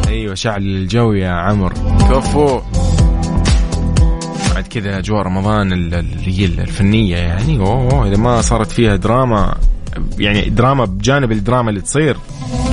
أيوة 0.09 0.35
شعل 0.35 0.63
الجو 0.63 1.13
يا 1.13 1.31
عمر. 1.31 1.73
كفو. 1.99 2.61
بعد 4.59 4.67
كذا 4.67 4.99
أجواء 4.99 5.23
رمضان 5.23 5.73
ال- 5.73 5.95
اللي 5.95 6.41
هي 6.41 6.45
الفنية 6.45 7.17
يعني. 7.17 7.59
أوه 7.59 8.09
إذا 8.09 8.17
ما 8.17 8.41
صارت 8.43 8.71
فيها 8.73 8.97
دراما 8.97 9.55
يعني 10.19 10.51
دراما 10.51 10.85
بجانب 10.85 11.33
الدراما 11.33 11.71
اللي 11.71 11.81
تصير 11.81 12.17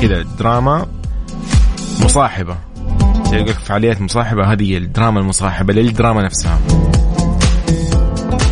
كذا 0.02 0.26
دراما 0.40 0.86
مصاحبة. 2.04 2.58
تلقى 3.32 3.54
فعاليات 3.54 4.02
مصاحبة 4.02 4.52
هذه 4.52 4.78
الدراما 4.78 5.20
المصاحبة 5.20 5.74
للدراما 5.74 6.22
نفسها. 6.22 6.60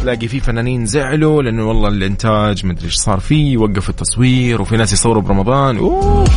تلاقي 0.02 0.28
في 0.28 0.40
فنانين 0.40 0.86
زعلوا 0.86 1.44
لأنه 1.44 1.64
والله 1.68 1.88
الإنتاج 1.90 2.66
مدري 2.66 2.86
إيش 2.86 2.96
صار 2.96 3.20
فيه 3.20 3.58
وقفوا 3.58 3.90
التصوير 3.90 4.62
وفي 4.62 4.78
ناس 4.78 4.94
يصوروا 4.94 5.22
برمضان. 5.22 5.78
اوف 5.78 6.30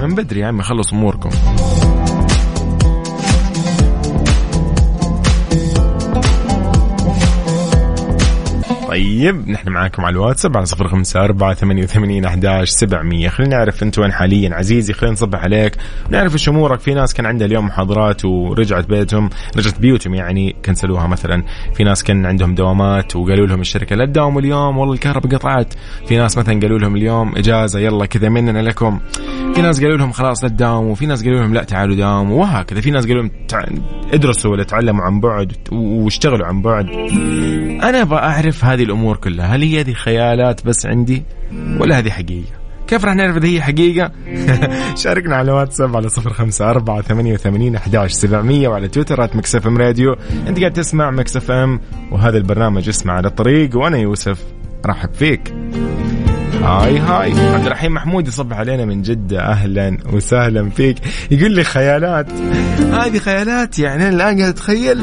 من 0.00 0.14
بدري 0.14 0.40
يا 0.40 0.46
عمي 0.46 0.62
خلصوا 0.62 0.98
أموركم. 0.98 1.30
طيب 8.94 9.48
نحن 9.48 9.68
معاكم 9.68 10.04
على 10.04 10.12
الواتساب 10.12 10.56
على 10.56 10.66
صفر 10.66 10.88
خمسة 10.88 11.24
أربعة 11.24 11.54
ثمانية 11.54 11.82
وثمانين 11.82 12.24
أحداش 12.24 12.68
سبعمية 12.68 13.28
خلينا 13.28 13.56
نعرف 13.56 13.82
أنت 13.82 13.98
وين 13.98 14.12
حاليا. 14.12 14.54
عزيزي 14.54 14.92
خلينا 14.92 15.12
نصبح 15.12 15.42
عليك. 15.42 15.76
نعرف 16.10 16.32
إيش 16.32 16.48
أمورك. 16.48 16.80
في 16.80 16.94
ناس 16.94 17.14
كان 17.14 17.26
عندها 17.26 17.46
اليوم 17.46 17.66
محاضرات 17.66 18.24
ورجعت 18.24 18.88
بيتهم 18.88 19.30
رجعت 19.56 19.80
بيوتهم 19.80 20.14
يعني 20.14 20.56
كنسلوها 20.64 21.06
مثلا. 21.06 21.44
في 21.74 21.84
ناس 21.84 22.04
كان 22.04 22.26
عندهم 22.26 22.54
دوامات 22.54 23.16
وقالوا 23.16 23.46
لهم 23.46 23.60
الشركة 23.60 23.96
لا 23.96 24.06
تداوموا 24.06 24.40
اليوم 24.40 24.78
والله 24.78 24.94
الكهرباء 24.94 25.32
قطعت. 25.32 25.74
في 26.06 26.16
ناس 26.16 26.38
مثلا 26.38 26.60
قالوا 26.60 26.78
لهم 26.78 26.96
اليوم 26.96 27.36
إجازة 27.36 27.80
يلا 27.80 28.06
كذا 28.06 28.28
مننا 28.28 28.62
لكم. 28.62 29.00
في 29.54 29.62
ناس 29.62 29.82
قالوا 29.82 29.96
لهم 29.96 30.12
خلاص 30.12 30.44
لا 30.44 30.50
تداوموا. 30.50 30.94
في 30.94 31.06
ناس 31.06 31.24
قالوا 31.24 31.40
لهم 31.40 31.54
لا 31.54 31.64
تعالوا 31.64 31.96
داوموا 31.96 32.40
وهكذا. 32.40 32.80
في 32.80 32.90
ناس 32.90 33.06
قالوا 33.06 33.22
لهم. 33.22 33.30
ادرسوا 34.12 34.50
ولا 34.50 34.64
تعلموا 34.64 35.04
عن 35.04 35.20
بعد 35.20 35.52
واشتغلوا 35.72 36.46
عن 36.46 36.62
بعد. 36.62 36.86
أنا 37.82 38.02
أبغى 38.02 38.18
أعرف 38.18 38.64
هذه 38.64 38.83
الأمور 38.84 39.16
كلها؟ 39.16 39.46
هل 39.46 39.62
هي 39.62 39.80
هذه 39.80 39.92
خيالات 39.92 40.66
بس 40.66 40.86
عندي 40.86 41.22
ولا 41.78 41.98
هذه 41.98 42.10
حقيقة؟ 42.10 42.64
كيف 42.86 43.04
راح 43.04 43.14
نعرف 43.14 43.36
إذا 43.36 43.48
هي 43.48 43.62
حقيقة؟ 43.62 44.12
شاركنا 45.02 45.36
على 45.36 45.52
واتساب 45.52 45.96
على 45.96 46.08
صفر 46.08 46.32
خمسة 46.32 46.70
أربعة 46.70 47.02
ثمانية 47.02 47.34
وثمانين 47.34 47.76
أحداش 47.76 48.12
سبعمية 48.12 48.68
وعلى 48.68 48.88
Mix 49.36 49.66
FM 49.66 49.78
Radio. 49.78 50.16
أنت 50.48 50.58
قاعد 50.58 50.72
تسمع 50.72 51.10
Mix 51.10 51.50
FM 51.50 51.80
وهذا 52.12 52.36
البرنامج 52.38 52.88
اسمه 52.88 53.12
على 53.12 53.28
الطريق 53.28 53.76
وأنا 53.76 53.98
يوسف 53.98 54.44
رحب 54.86 55.14
فيك. 55.14 55.54
Hi 56.62 56.98
hi. 56.98 57.32
عبد 57.32 57.66
الرحيم 57.66 57.94
محمود 57.94 58.28
يصبح 58.28 58.56
علينا 58.56 58.84
من 58.84 59.02
جدة. 59.02 59.40
أهلا 59.40 59.98
وسهلا 60.12 60.70
فيك. 60.70 60.96
يقول 61.30 61.52
لي 61.52 61.64
خيالات. 61.64 62.32
هذه 62.92 63.18
خيالات 63.18 63.78
يعني 63.78 64.08
أنا 64.08 64.16
الآن 64.16 64.40
قاعد 64.40 64.52
أتخيل. 64.52 65.02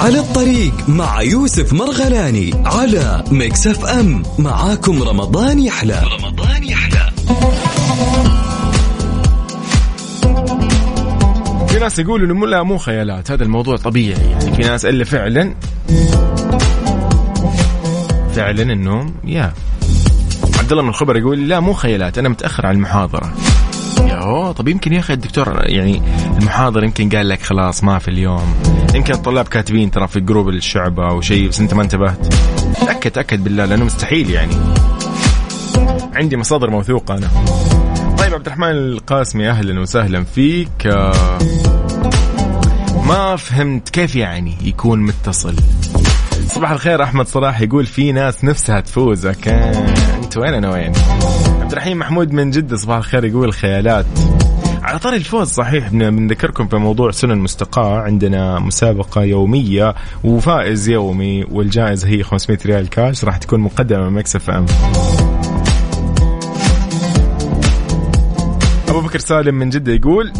على 0.00 0.18
الطريق 0.18 0.88
مع 0.88 1.22
يوسف 1.22 1.72
مرغلاني 1.72 2.62
على 2.64 3.24
Mix 3.30 3.66
FM 3.66 4.22
معاكم 4.38 5.02
رمضان 5.02 5.58
يحلى. 5.58 6.02
رمضان 6.20 6.64
يحلى. 6.64 7.10
في 11.68 11.78
ناس 11.78 11.98
يقولوا 11.98 12.26
إنه 12.26 12.46
لا 12.46 12.62
مو 12.62 12.78
خيالات. 12.78 13.30
هذا 13.30 13.44
الموضوع 13.44 13.76
طبيعي. 13.76 14.30
يعني 14.30 14.54
في 14.54 14.62
ناس 14.62 14.84
اللي 14.84 15.04
فعلا 15.04 15.54
فعلا 18.34 18.62
انه 18.62 19.12
يا. 19.24 19.52
عبد 20.58 20.70
الله 20.72 20.82
من 20.82 20.88
الخبر 20.88 21.16
يقول 21.16 21.48
لا 21.48 21.60
مو 21.60 21.72
خيالات. 21.72 22.18
أنا 22.18 22.28
متأخر 22.28 22.66
على 22.66 22.74
المحاضرة. 22.74 23.32
يا 24.08 24.14
أوه 24.14 24.52
طب 24.52 24.68
يمكن 24.68 24.92
يا 24.92 24.98
أخي 24.98 25.12
الدكتور 25.12 25.62
يعني 25.62 26.02
المحاضر 26.38 26.84
يمكن 26.84 27.08
قال 27.08 27.28
لك 27.28 27.42
خلاص 27.42 27.84
ما 27.84 27.98
في 27.98 28.08
اليوم. 28.08 28.54
يمكن 28.94 29.14
الطلاب 29.14 29.48
كاتبين 29.48 29.90
ترى 29.90 30.08
في 30.08 30.20
جروب 30.20 30.48
الشعب 30.48 31.00
أو 31.00 31.20
شيء 31.20 31.48
بس 31.48 31.60
أنت 31.60 31.74
ما 31.74 31.82
انتبهت. 31.82 32.34
تأكد 32.80 33.10
تأكد 33.10 33.44
بالله 33.44 33.64
لأنه 33.64 33.84
مستحيل 33.84 34.30
يعني. 34.30 34.54
عندي 36.14 36.36
مصادر 36.36 36.70
موثوقة 36.70 37.14
أنا. 37.16 37.30
طيب 38.18 38.34
عبد 38.34 38.46
الرحمن 38.46 38.70
القاسمي 38.70 39.50
أهلا 39.50 39.80
وسهلا 39.80 40.24
فيك. 40.24 40.86
ما 43.06 43.36
فهمت 43.36 43.88
كيف 43.88 44.16
يعني 44.16 44.56
يكون 44.62 45.02
متصل؟ 45.02 45.56
صباح 46.48 46.70
الخير 46.70 47.02
أحمد 47.02 47.26
صلاح 47.28 47.60
يقول 47.60 47.86
في 47.86 48.12
ناس 48.12 48.44
نفسها 48.44 48.80
تفوز 48.80 49.26
okay. 49.26 49.50
أنت 50.24 50.36
وين 50.36 50.54
أنا 50.54 50.70
وين؟ 50.72 50.92
عبد 51.70 51.76
الرحيم 51.78 51.98
محمود 51.98 52.32
من 52.32 52.50
جدة 52.50 52.76
صباح 52.76 52.96
الخير 52.96 53.24
يقول 53.24 53.52
خيالات 53.52 54.06
على 54.82 54.98
طاري 54.98 55.16
الفوز 55.16 55.48
صحيح 55.48 55.88
بن- 55.88 56.10
بنذكركم 56.16 56.68
في 56.68 56.76
موضوع 56.76 57.10
سنن 57.10 57.38
مستقاة 57.38 58.00
عندنا 58.00 58.58
مسابقة 58.58 59.22
يومية 59.22 59.94
وفائز 60.24 60.88
يومي 60.88 61.44
والجائزة 61.50 62.08
هي 62.08 62.22
500 62.22 62.58
ريال 62.66 62.88
كاش 62.88 63.24
راح 63.24 63.36
تكون 63.36 63.60
مقدمة 63.60 64.08
من 64.08 64.12
Mix 64.12 64.50
FM. 64.50 64.66
أبو 68.88 69.00
بكر 69.00 69.18
سالم 69.18 69.54
من 69.54 69.70
جدة 69.70 69.92
يقول 69.92 70.32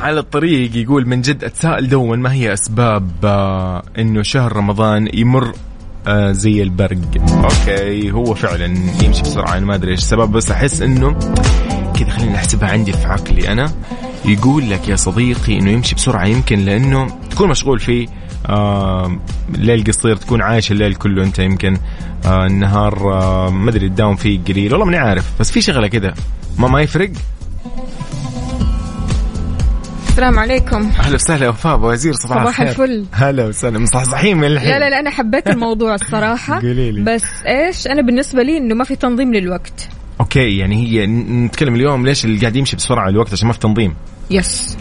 على 0.00 0.20
الطريق 0.20 0.76
يقول 0.76 1.08
من 1.08 1.20
جد 1.20 1.44
أتساءل 1.44 1.88
دوما 1.88 2.16
ما 2.16 2.32
هي 2.32 2.52
أسباب 2.52 3.10
آه، 3.24 3.82
إنه 3.98 4.22
شهر 4.22 4.56
رمضان 4.56 5.08
يمر 5.14 5.52
آه، 6.06 6.32
زي 6.32 6.62
البرق. 6.62 6.98
أوكي 7.30 8.10
هو 8.10 8.34
فعلا 8.34 8.64
يمشي 9.04 9.22
بسرعة. 9.22 9.56
أنا 9.56 9.66
ما 9.66 9.74
أدري 9.74 9.90
إيش 9.90 10.00
السبب 10.00 10.32
بس 10.32 10.50
أحس 10.50 10.82
إنه 10.82 11.18
كذا 11.98 12.10
خليني 12.10 12.36
احسبها 12.36 12.68
عندي 12.68 12.92
في 12.92 13.06
عقلي 13.06 13.52
أنا. 13.52 13.72
يقول 14.24 14.70
لك 14.70 14.88
يا 14.88 14.96
صديقي 14.96 15.58
إنه 15.58 15.70
يمشي 15.70 15.94
بسرعة 15.94 16.24
يمكن 16.26 16.58
لأنه 16.58 17.06
تكون 17.30 17.48
مشغول 17.48 17.80
فيه 17.80 18.08
آه 18.46 19.18
الليل 19.54 19.84
قصير 19.84 20.16
تكون 20.16 20.42
عايش 20.42 20.72
الليل 20.72 20.94
كله 20.94 21.24
أنت 21.24 21.38
يمكن. 21.38 21.78
آه 22.24 22.46
النهار 22.46 23.12
آه 23.12 23.50
ما 23.50 23.70
أدري 23.70 23.88
تداوم 23.88 24.16
فيه 24.16 24.40
قليل. 24.48 24.72
والله 24.72 24.86
ماني 24.86 24.98
عارف 24.98 25.32
بس 25.40 25.50
في 25.50 25.60
شغلة 25.60 25.88
كذا. 25.88 26.14
ما 26.58 26.68
ما 26.68 26.80
يفرق؟ 26.80 27.10
السلام 30.20 30.38
عليكم. 30.38 30.90
أهلا 31.00 31.14
وسهلا 31.14 31.48
وفاء 31.48 31.74
أبو 31.74 31.90
وزير 31.90 32.12
صباح, 32.12 32.42
صباح 32.42 32.60
الفل. 32.60 33.04
هلا 33.12 33.46
وسهلا 33.46 33.78
مصحصحين 33.78 34.36
من 34.36 34.44
الحين. 34.44 34.70
لا 34.70 34.78
لا 34.78 34.90
لا 34.90 35.00
أنا 35.00 35.10
حبيت 35.10 35.48
الموضوع 35.48 35.94
الصراحة. 35.94 36.60
قولي 36.60 36.92
لي. 36.92 37.02
بس 37.02 37.24
إيش 37.46 37.86
أنا 37.86 38.02
بالنسبة 38.02 38.42
لي 38.42 38.56
إنه 38.56 38.74
ما 38.74 38.84
في 38.84 38.96
تنظيم 38.96 39.34
للوقت. 39.34 39.88
Okay 40.20 40.58
يعني 40.58 40.76
هي 40.76 41.06
نتكلم 41.06 41.74
اليوم 41.74 42.06
ليش 42.06 42.24
اللي 42.24 42.40
قاعد 42.40 42.56
يمشي 42.56 42.76
بسرعة 42.76 43.08
الوقت 43.08 43.32
عشان 43.32 43.46
ما 43.46 43.52
في 43.52 43.58
تنظيم. 43.58 43.94
Yes 44.30 44.76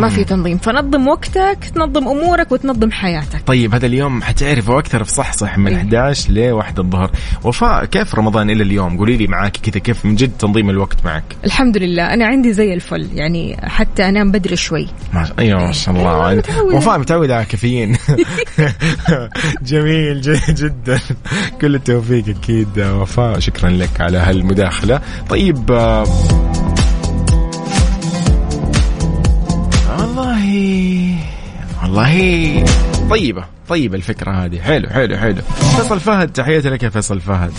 ما 0.00 0.08
في 0.08 0.24
تنظيم. 0.24 0.58
فنظم 0.58 1.08
وقتك 1.08 1.58
تنظم 1.74 2.08
أمورك 2.08 2.52
وتنظم 2.52 2.90
حياتك. 2.90 3.42
طيب 3.46 3.74
هذا 3.74 3.86
اليوم 3.86 4.22
حتعرفوا 4.22 4.78
أكثر 4.78 5.04
في 5.04 5.12
صح 5.12 5.32
صح 5.32 5.58
من 5.58 5.66
إيه. 5.66 5.76
11 5.76 6.32
ل 6.32 6.50
1 6.50 6.78
الظهر. 6.78 7.10
وفاء 7.44 7.84
كيف 7.84 8.14
رمضان 8.14 8.50
إلى 8.50 8.62
اليوم؟ 8.62 8.98
قولي 8.98 9.16
لي 9.16 9.26
معاك 9.26 9.56
كذا 9.56 9.78
كيف 9.78 10.04
من 10.04 10.14
جد 10.14 10.30
تنظيم 10.38 10.70
الوقت 10.70 11.04
معك؟ 11.04 11.24
الحمد 11.44 11.76
لله 11.76 12.14
أنا 12.14 12.26
عندي 12.26 12.52
زي 12.52 12.74
الفل. 12.74 13.08
يعني 13.14 13.56
حتى 13.62 14.08
أنام 14.08 14.30
بدري 14.30 14.56
شوي. 14.56 14.86
ما 15.14 15.28
أيوه 15.38 15.66
ما 15.66 15.72
شاء 15.72 15.94
الله. 15.94 16.10
أيوة، 16.10 16.26
عاد. 16.26 16.38
متعودة. 16.38 16.76
وفاء 16.76 16.98
متعودة 16.98 17.36
على 17.36 17.44
كافيين. 17.44 17.96
جميل 19.70 20.20
جدا. 20.48 21.00
كل 21.60 21.74
التوفيق 21.74 22.28
أكيد 22.28 22.80
وفاء. 22.80 23.38
شكرا 23.38 23.70
لك 23.70 24.00
على 24.00 24.18
هالمداخلة. 24.18 25.00
طيب 25.28 25.70
والله 31.82 32.64
طيبة 33.10 33.44
طيبة 33.68 33.96
الفكرة 33.96 34.30
هذه. 34.30 34.58
حلو 34.60 34.88
حلو 34.88 35.16
حلو. 35.16 35.42
فيصل 35.76 36.00
فهد 36.00 36.32
تحياتي 36.32 36.68
لك 36.68 36.82
يا 36.82 36.88
فيصل 36.88 37.20
فهد. 37.20 37.52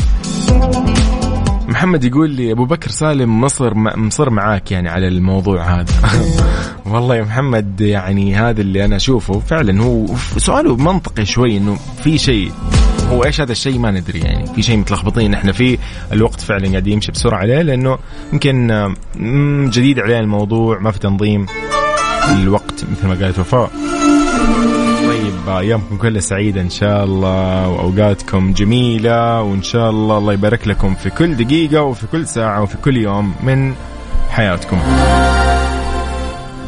محمد 1.68 2.04
يقول 2.04 2.30
لي 2.30 2.52
أبو 2.52 2.66
بكر 2.66 2.90
سالم 2.90 3.42
مصر 3.42 3.74
مصر 3.76 4.30
معاك 4.30 4.72
يعني 4.72 4.90
على 4.90 5.08
الموضوع 5.08 5.80
هذا. 5.80 5.94
والله 6.92 7.16
يا 7.16 7.24
محمد 7.24 7.82
يعني 7.82 8.36
هذا 8.36 8.62
اللي 8.62 8.86
أنا 8.86 8.96
أشوفه 8.96 9.40
فعلا 9.40 9.84
هو 9.84 10.06
سؤاله 10.38 10.76
منطقي 10.76 11.26
شوي 11.26 11.58
إنه 11.58 11.78
في 12.04 12.18
شيء 12.18 12.52
هو 13.10 13.24
إيش 13.24 13.42
هذا 13.42 13.52
الشيء؟ 13.52 13.80
ما 13.80 13.92
ندري 13.92 14.20
يعني. 14.20 14.46
في 14.46 14.62
شيء 14.62 14.78
متلخبطين 14.78 15.34
إحنا 15.34 15.52
فيه 15.52 15.78
الوقت 16.12 16.42
فعلا 16.42 16.70
قاعد 16.70 16.88
يمشي 16.88 17.12
بسرعة 17.12 17.40
عليه 17.40 17.62
لأنه 17.62 17.98
يمكن 18.34 18.68
جديد 19.70 20.00
علينا 20.00 20.20
الموضوع 20.20 20.80
ما 20.80 20.92
في 20.92 21.00
تنظيم. 21.00 21.46
الوقت 22.30 22.86
مثل 22.92 23.08
ما 23.08 23.26
قالت 23.26 23.40
وفاء 23.40 23.72
طيب 25.08 25.50
ايامكم 25.50 25.98
كلها 25.98 26.22
سعيده 26.22 26.62
إن 26.62 26.70
شاء 26.70 27.04
الله 27.04 27.68
وأوقاتكم 27.70 28.54
جميلة 28.54 29.42
وإن 29.42 29.64
شاء 29.64 29.90
الله 29.90 30.18
الله 30.18 30.34
يبارك 30.34 30.68
لكم 30.68 30.96
في 30.96 31.10
كل 31.10 31.36
دقيقة 31.36 31.82
وفي 31.82 32.08
كل 32.08 32.28
ساعة 32.28 32.62
وفي 32.62 32.78
كل 32.78 32.98
يوم 32.98 33.34
من 33.44 33.74
حياتكم. 34.30 34.80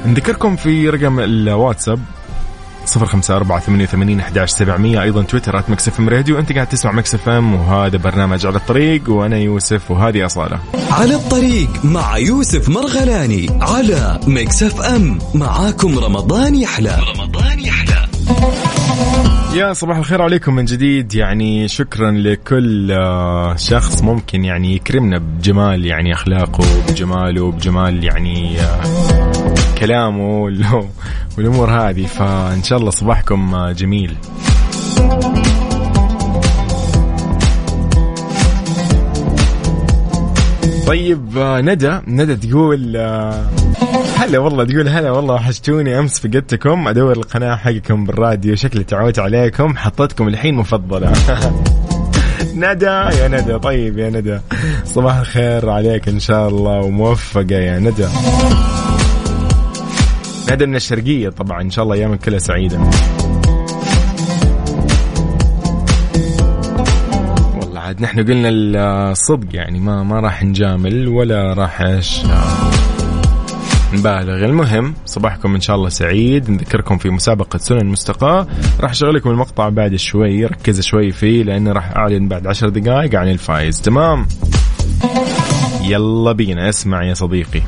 نذكركم 0.05 0.55
في 0.55 0.89
رقم 0.89 1.19
الواتساب 1.19 1.99
صفر 2.85 3.05
خمسة 3.05 3.35
أربعة 3.35 3.59
ثمانية 3.59 3.83
وثمانين 3.83 4.19
أحداش 4.19 4.49
سبعمية. 4.49 5.01
أيضا 5.01 5.23
تويتر 5.23 5.59
at 5.59 5.69
Mix 5.69 5.99
FM 5.99 6.09
Radio. 6.09 6.39
أنت 6.39 6.51
قاعد 6.51 6.67
تسمع 6.67 6.91
Mix 6.91 7.29
FM 7.29 7.55
وهذا 7.55 7.97
برنامج 7.97 8.45
على 8.45 8.57
الطريق 8.57 9.09
وأنا 9.09 9.37
يوسف 9.37 9.91
وهذه 9.91 10.25
أصالة. 10.25 10.59
على 10.91 11.15
الطريق 11.15 11.69
مع 11.85 12.17
يوسف 12.17 12.69
مرغلاني 12.69 13.47
على 13.61 14.19
Mix 14.27 14.63
FM. 14.63 15.19
معاكم 15.33 15.99
رمضان 15.99 16.55
يحلى. 16.55 16.99
رمضان 17.15 17.59
يحلى. 17.59 18.05
يا 19.55 19.73
صباح 19.73 19.97
الخير 19.97 20.21
عليكم 20.21 20.55
من 20.55 20.65
جديد. 20.65 21.15
يعني 21.15 21.67
شكرا 21.67 22.11
لكل 22.11 22.91
آه، 22.91 23.55
شخص 23.55 24.01
ممكن 24.01 24.45
يعني 24.45 24.75
يكرمنا 24.75 25.17
بجمال 25.17 25.85
يعني 25.85 26.13
أخلاقه 26.13 26.63
بجماله 26.89 27.51
بجمال 27.51 28.03
يعني 28.03 28.59
آه، 28.59 29.32
كلامه 29.87 30.39
وال- 30.43 30.87
والأمور 31.37 31.69
هذه 31.71 32.05
فإن 32.05 32.63
شاء 32.63 32.79
الله 32.79 32.91
صباحكم 32.91 33.71
جميل. 33.71 34.15
طيب 40.87 41.29
ندى 41.37 41.99
ندى 42.07 42.35
تقول 42.35 42.97
هلا 44.17 44.39
والله 44.39 44.63
تقول 44.65 44.87
هلا 44.87 45.11
والله 45.11 45.33
وحشتوني 45.33 45.99
أمس 45.99 46.19
فقدتكم 46.19 46.87
أدور 46.87 47.11
القناة 47.17 47.55
حقكم 47.55 48.05
بالراديو 48.05 48.55
شكلي 48.55 48.83
تعودت 48.83 49.19
عليكم 49.19 49.77
حطيتكم 49.77 50.27
الحين 50.27 50.55
مفضلة. 50.55 51.13
ندى 52.55 52.85
يا 52.85 53.27
ندى 53.27 53.59
طيب 53.59 53.97
يا 53.97 54.09
ندى 54.09 54.39
صباح 54.85 55.17
الخير 55.17 55.69
عليك 55.69 56.07
إن 56.07 56.19
شاء 56.19 56.47
الله 56.47 56.71
وموفقة 56.79 57.55
يا 57.55 57.79
ندى. 57.79 58.07
ندى 60.51 60.65
من 60.65 60.75
الشرقية 60.75 61.29
طبعا 61.29 61.61
إن 61.61 61.69
شاء 61.69 61.83
الله 61.83 61.95
أيامك 61.95 62.19
كلها 62.19 62.39
سعيدة. 62.39 62.79
والله 67.59 67.79
عاد 67.79 68.01
نحن 68.01 68.19
قلنا 68.19 68.49
الصدق 69.11 69.47
يعني 69.55 69.79
ما 69.79 70.03
ما 70.03 70.19
راح 70.19 70.43
نجامل 70.43 71.07
ولا 71.07 71.53
راح 71.53 71.81
إيش 71.81 72.19
نبالغ. 73.93 74.45
المهم 74.45 74.93
صباحكم 75.05 75.55
إن 75.55 75.61
شاء 75.61 75.75
الله 75.75 75.89
سعيد. 75.89 76.49
نذكركم 76.49 76.97
في 76.97 77.09
مسابقة 77.09 77.57
سنن 77.57 77.85
مستقاة. 77.85 78.47
راح 78.79 78.91
أشغل 78.91 79.15
لكم 79.15 79.29
المقطع 79.29 79.69
بعد 79.69 79.95
شوي 79.95 80.45
ركز 80.45 80.81
شوي 80.81 81.11
فيه 81.11 81.43
لأنه 81.43 81.71
راح 81.71 81.95
أعلن 81.95 82.27
بعد 82.27 82.47
عشر 82.47 82.69
دقائق 82.69 83.15
عن 83.15 83.29
الفايز 83.29 83.81
تمام؟ 83.81 84.27
يلا 85.83 86.31
بينا 86.31 86.69
اسمع 86.69 87.03
يا 87.03 87.13
صديقي. 87.13 87.61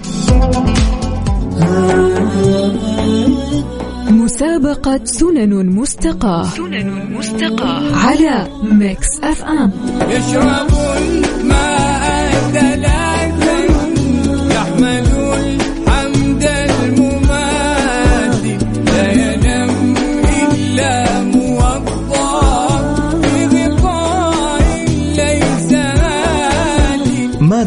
مسابقة 4.36 5.00
سنن 5.06 5.66
مستقاة. 5.66 6.44
سنن 6.44 7.16
مستقاة. 7.18 7.96
على 7.96 8.48
Mix 8.64 9.20
FM. 9.24 9.72
يشربون 10.10 11.22
ماء 11.44 12.32
ثلاثا 12.54 13.05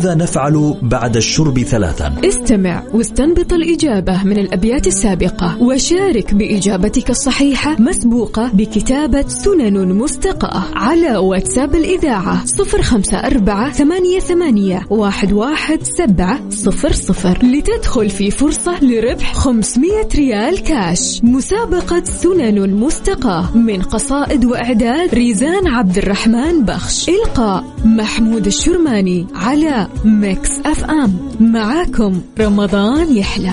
ماذا 0.09 0.21
نفعل 0.23 0.75
بعد 0.83 1.17
الشرب 1.17 1.59
ثلاثا؟ 1.59 2.15
استمع 2.25 2.83
واستنبط 2.95 3.53
الإجابة 3.53 4.23
من 4.25 4.39
الأبيات 4.39 4.87
السابقة 4.87 5.63
وشارك 5.63 6.35
بإجابتك 6.35 7.11
الصحيحة 7.11 7.77
مسبوقة 7.79 8.51
بكتابة 8.55 9.29
سنن 9.29 9.89
مستقاة 9.95 10.65
على 10.75 11.17
واتساب 11.17 11.75
الإذاعة 11.75 12.47
صفر 12.47 12.83
خمسة 12.83 13.19
أربعة 13.19 13.73
ثمانية, 13.73 14.19
ثمانية 14.19 14.87
واحد, 14.91 15.33
واحد 15.33 15.83
سبعة 15.83 16.51
صفر 16.51 16.93
صفر 16.93 17.39
لتدخل 17.43 18.11
في 18.11 18.31
فرصة 18.31 18.85
لربح 18.85 19.35
500 19.35 19.91
ريال 20.15 20.63
كاش. 20.63 21.21
مسابقة 21.25 22.05
سنن 22.05 22.75
مستقاة 22.75 23.57
من 23.57 23.83
قصائد 23.83 24.45
وإعداد 24.45 25.15
ريزان 25.15 25.67
عبد 25.67 25.99
الرحمن 25.99 26.65
بخش. 26.65 27.09
إلقاء 27.09 27.65
محمود 27.85 28.47
الشرماني 28.47 29.27
على 29.35 29.89
Mix 30.05 30.51
FM. 30.67 31.19
معاكم 31.41 32.21
رمضان 32.41 33.17
يحلى. 33.17 33.53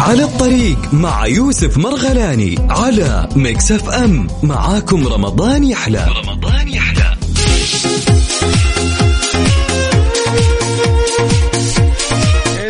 على 0.00 0.24
الطريق 0.24 0.94
مع 0.94 1.26
يوسف 1.26 1.78
مرغلاني 1.78 2.56
على 2.70 3.28
Mix 3.36 3.72
FM. 3.72 4.26
معاكم 4.42 5.06
رمضان 5.06 5.64
يحلى. 5.64 6.06
رمضان 6.24 6.68
يحلى. 6.68 7.16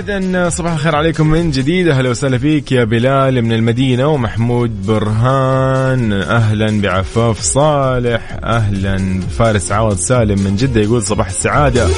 اذا 0.08 0.48
صباح 0.48 0.72
الخير 0.72 0.96
عليكم 0.96 1.26
من 1.26 1.50
جديد. 1.50 1.88
أهلا 1.88 2.10
وسهلا 2.10 2.38
فيك 2.38 2.72
يا 2.72 2.84
بلال 2.84 3.42
من 3.42 3.52
المدينة 3.52 4.06
ومحمود 4.06 4.86
برهان. 4.86 6.12
أهلا 6.12 6.80
بعفاف 6.80 7.40
صالح. 7.40 8.36
أهلا 8.44 9.20
فارس 9.20 9.72
عوض 9.72 9.96
سالم 9.96 10.40
من 10.40 10.56
جدة 10.56 10.80
يقول 10.80 11.02
صباح 11.02 11.26
السعادة. 11.26 11.88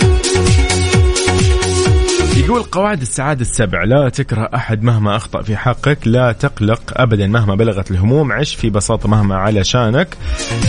يقول 2.45 2.63
قواعد 2.63 3.01
السعادة 3.01 3.41
السبع 3.41 3.85
لا 3.85 4.09
تكره 4.09 4.51
أحد 4.55 4.83
مهما 4.83 5.17
أخطأ 5.17 5.43
في 5.43 5.57
حقك 5.57 5.99
لا 6.07 6.33
تقلق 6.33 6.83
أبدا 6.93 7.27
مهما 7.27 7.55
بلغت 7.55 7.91
الهموم 7.91 8.33
عش 8.33 8.55
في 8.55 8.71
بساطة 8.71 9.09
مهما 9.09 9.37
على 9.37 9.65
شانك. 9.65 10.17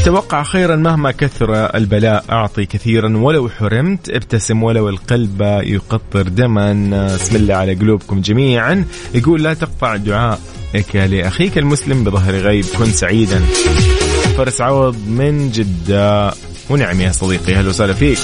توقع 0.06 0.44
خيرا 0.44 0.76
مهما 0.76 1.12
كثر 1.12 1.76
البلاء 1.76 2.26
أعطي 2.32 2.66
كثيرا 2.66 3.18
ولو 3.18 3.50
حرمت 3.50 4.10
ابتسم 4.10 4.64
ولو 4.64 4.90
القلب 4.90 5.42
يقطر 5.64 6.22
دما. 6.22 6.72
اسم 7.16 7.36
الله 7.36 7.56
على 7.56 7.74
قلوبكم 7.74 8.22
جميعا. 8.22 8.86
يقول 9.14 9.44
لا 9.44 9.54
تقطع 9.54 9.96
دعائك 9.96 10.96
لأخيك 10.96 11.58
المسلم 11.58 12.04
بظهر 12.04 12.34
غيب 12.34 12.66
كن 12.78 12.86
سعيدا. 12.86 13.40
فارس 14.38 14.62
عوض 14.62 14.98
من 15.08 15.52
جدة. 15.52 16.34
ونعم 16.70 17.02
يا 17.02 17.12
صديقي 17.12 17.56
أهلا 17.56 17.70
وسهلا 17.70 17.94
فيك. 17.94 18.20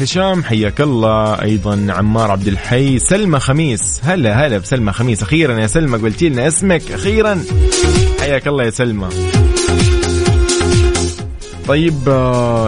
هشام 0.00 0.44
حياك 0.44 0.80
الله. 0.80 1.42
أيضا 1.42 1.86
عمار 1.88 2.30
عبد 2.30 2.48
الحي 2.48 2.98
سلمى 2.98 3.40
خميس. 3.40 4.00
هلا 4.04 4.46
هلا 4.46 4.58
بسلمى 4.58 4.92
خميس. 4.92 5.22
أخيرا 5.22 5.60
يا 5.60 5.66
سلمى 5.66 5.98
قلتي 5.98 6.28
لنا 6.28 6.48
اسمك. 6.48 6.92
أخيرا 6.92 7.42
حياك 8.20 8.48
الله 8.48 8.64
يا 8.64 8.70
سلمى. 8.70 9.08
طيب 11.68 12.08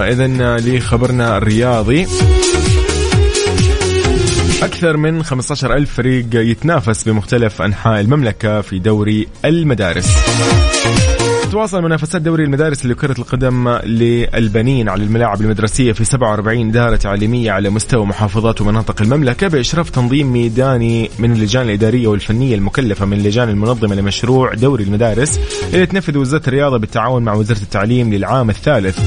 اذا 0.00 0.56
لخبرنا 0.58 1.36
الرياضي. 1.36 2.06
أكثر 4.62 4.96
من 4.96 5.22
15 5.22 5.76
ألف 5.76 5.94
فريق 5.94 6.26
يتنافس 6.34 7.08
بمختلف 7.08 7.62
أنحاء 7.62 8.00
المملكة 8.00 8.60
في 8.60 8.78
دوري 8.78 9.28
المدارس. 9.44 10.16
تواصل 11.50 11.82
منافسات 11.82 12.22
دوري 12.22 12.44
المدارس 12.44 12.86
لكرة 12.86 13.18
القدم 13.18 13.68
للبنين 13.68 14.88
على 14.88 15.02
الملاعب 15.02 15.40
المدرسية 15.40 15.92
في 15.92 16.04
47 16.04 16.68
إدارة 16.68 16.96
تعليمية 16.96 17.52
على 17.52 17.70
مستوى 17.70 18.06
محافظات 18.06 18.60
ومناطق 18.60 19.02
المملكة 19.02 19.48
بإشراف 19.48 19.90
تنظيم 19.90 20.32
ميداني 20.32 21.10
من 21.18 21.32
اللجان 21.32 21.62
الإدارية 21.62 22.06
والفنية 22.06 22.54
المكلفة 22.54 23.06
من 23.06 23.12
اللجان 23.18 23.48
المنظمة 23.48 23.94
لمشروع 23.94 24.54
دوري 24.54 24.84
المدارس 24.84 25.40
اللي 25.74 25.86
تنفذ 25.86 26.18
وزارة 26.18 26.42
الرياضة 26.48 26.76
بالتعاون 26.76 27.22
مع 27.22 27.34
وزارة 27.34 27.62
التعليم 27.62 28.14
للعام 28.14 28.50
الثالث. 28.50 28.98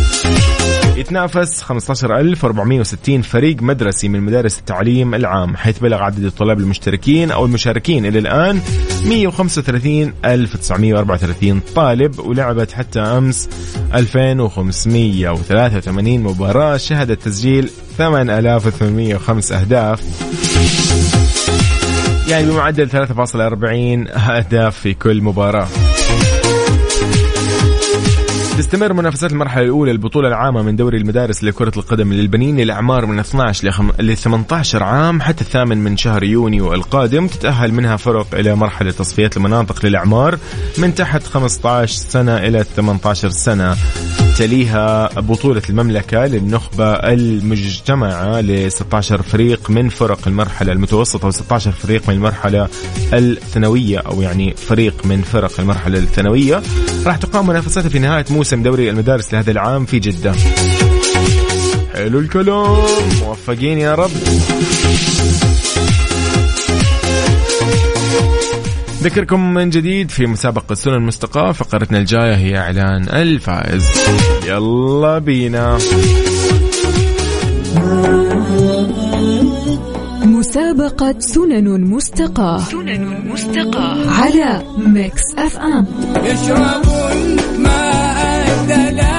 يتنافس 0.97 1.61
15460 1.63 3.21
فريق 3.21 3.61
مدرسي 3.61 4.09
من 4.09 4.21
مدارس 4.21 4.59
التعليم 4.59 5.15
العام 5.15 5.57
حيث 5.57 5.79
بلغ 5.79 6.03
عدد 6.03 6.23
الطلاب 6.23 6.59
المشتركين 6.59 7.31
أو 7.31 7.45
المشاركين 7.45 8.05
إلى 8.05 8.19
الآن 8.19 8.59
135934 9.05 11.59
طالب 11.75 12.19
ولعبت 12.19 12.71
حتى 12.71 12.99
أمس 12.99 13.49
2583 13.95 16.19
مباراة 16.19 16.77
شهدت 16.77 17.21
تسجيل 17.21 17.69
8805 17.97 19.59
أهداف. 19.61 20.01
يعني 22.27 22.45
بمعدل 22.45 22.89
3.40 22.89 22.95
أهداف 24.17 24.79
في 24.79 24.93
كل 24.93 25.21
مباراة. 25.21 25.67
تستمر 28.61 28.93
منافسات 28.93 29.31
المرحلة 29.31 29.63
الأولى 29.63 29.91
البطولة 29.91 30.27
العامة 30.27 30.61
من 30.61 30.75
دوري 30.75 30.97
المدارس 30.97 31.43
لكرة 31.43 31.71
القدم 31.77 32.13
للبنين 32.13 32.57
للأعمار 32.57 33.05
من 33.05 33.19
12 33.19 33.93
ل 33.99 34.17
18 34.17 34.83
عام 34.83 35.21
حتى 35.21 35.41
الثامن 35.41 35.77
من 35.77 35.97
شهر 35.97 36.23
يونيو 36.23 36.73
القادم. 36.73 37.27
تتأهل 37.27 37.73
منها 37.73 37.97
فرق 37.97 38.35
إلى 38.35 38.55
مرحلة 38.55 38.91
تصفيات 38.91 39.37
المناطق 39.37 39.85
للأعمار 39.85 40.39
من 40.77 40.95
تحت 40.95 41.23
15 41.23 41.95
سنة 41.95 42.37
إلى 42.37 42.63
18 42.63 43.29
سنة. 43.29 43.75
تليها 44.37 45.19
بطولة 45.19 45.61
المملكة 45.69 46.25
للنخبة 46.25 46.93
المجتمعة 46.93 48.41
ل 48.41 48.71
16 48.71 49.21
فريق 49.21 49.69
من 49.69 49.89
فرق 49.89 50.27
المرحلة 50.27 50.71
المتوسطة 50.71 51.27
و 51.27 51.31
16 51.31 51.71
فريق 51.71 52.09
من 52.09 52.15
المرحلة 52.15 52.67
الثانوية 53.13 53.97
أو 53.97 54.21
يعني 54.21 54.53
فريق 54.53 55.05
من 55.05 55.21
فرق 55.21 55.59
المرحلة 55.59 55.99
الثانوية. 55.99 56.61
راح 57.05 57.17
تقام 57.17 57.47
منافساتها 57.47 57.89
في 57.89 57.99
نهاية 57.99 58.25
موسم 58.29 58.63
دوري 58.63 58.89
المدارس 58.89 59.33
لهذا 59.33 59.51
العام 59.51 59.85
في 59.85 59.99
جدة. 59.99 60.33
حلو 61.93 62.19
الكلام. 62.19 62.77
موفقين 63.21 63.77
يا 63.77 63.95
رب. 63.95 64.11
ذكركم 69.01 69.53
من 69.53 69.69
جديد 69.69 70.11
في 70.11 70.25
مسابقة 70.25 70.75
سنن 70.75 70.93
المستقاة. 70.93 71.51
فقرتنا 71.51 71.97
الجاية 71.97 72.35
هي 72.35 72.57
إعلان 72.57 73.09
الفائز. 73.09 73.87
يلا 74.47 75.17
بينا. 75.17 75.77
مسابقة 80.23 81.15
سنن 81.19 81.81
مستقاة. 81.81 82.59
سنن 82.59 83.29
مستقاة. 83.31 84.09
على 84.09 84.63
Mix 84.77 85.21
FM. 85.37 85.85
يشربون 86.25 87.37
ماء 87.59 88.65
دلالا 88.67 89.10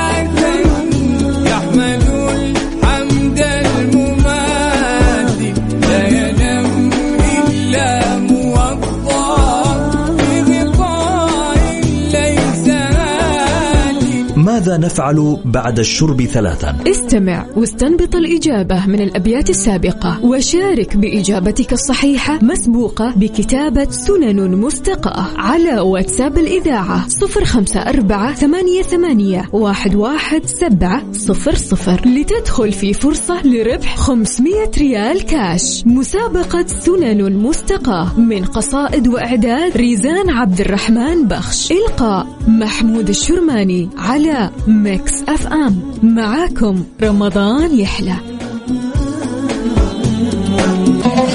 ماذا 14.72 14.84
نفعل 14.84 15.36
بعد 15.44 15.78
الشرب 15.78 16.22
ثلاثا؟ 16.22 16.76
استمع 16.86 17.46
واستنبط 17.56 18.16
الإجابة 18.16 18.86
من 18.86 19.00
الأبيات 19.00 19.50
السابقة. 19.50 20.24
وشارك 20.24 20.96
بإجابتك 20.96 21.72
الصحيحة 21.72 22.38
مسبوقة 22.42 23.12
بكتابة 23.16 23.90
سنن 23.90 24.56
مستقاة 24.56 25.26
على 25.36 25.80
واتساب 25.80 26.38
الإذاعة 26.38 27.08
صفر 27.08 27.44
خمسة 27.44 27.80
أربعة 27.80 28.34
ثمانية, 28.34 28.82
ثمانية 28.82 29.48
واحد, 29.52 29.94
واحد 29.94 30.46
سبعة 30.46 31.12
صفر 31.12 31.54
صفر. 31.54 32.08
لتدخل 32.08 32.72
في 32.72 32.92
فرصة 32.92 33.42
لربح 33.46 33.96
500 33.96 34.70
ريال 34.78 35.22
كاش. 35.22 35.82
مسابقة 35.86 36.66
سنن 36.66 37.36
مستقاة 37.36 38.20
من 38.20 38.44
قصائد 38.44 39.08
وإعداد 39.08 39.76
ريزان 39.76 40.30
عبد 40.30 40.60
الرحمن 40.60 41.28
بخش. 41.28 41.72
إلقاء 41.72 42.26
محمود 42.48 43.08
الشرماني 43.08 43.88
على 43.98 44.50
Mix 44.66 45.12
FM. 45.28 45.82
معاكم 46.02 46.84
رمضان 47.02 47.78
يحلى. 47.78 48.14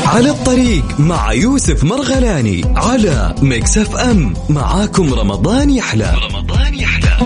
على 0.05 0.29
الطريق 0.29 0.99
مع 0.99 1.33
يوسف 1.33 1.83
مرغلاني 1.83 2.61
على 2.75 3.35
Mix 3.41 3.77
FM. 3.77 4.33
معاكم 4.49 5.13
رمضان 5.13 5.69
يحلى. 5.69 6.13
رمضان 6.31 6.73
يحلى. 6.73 7.17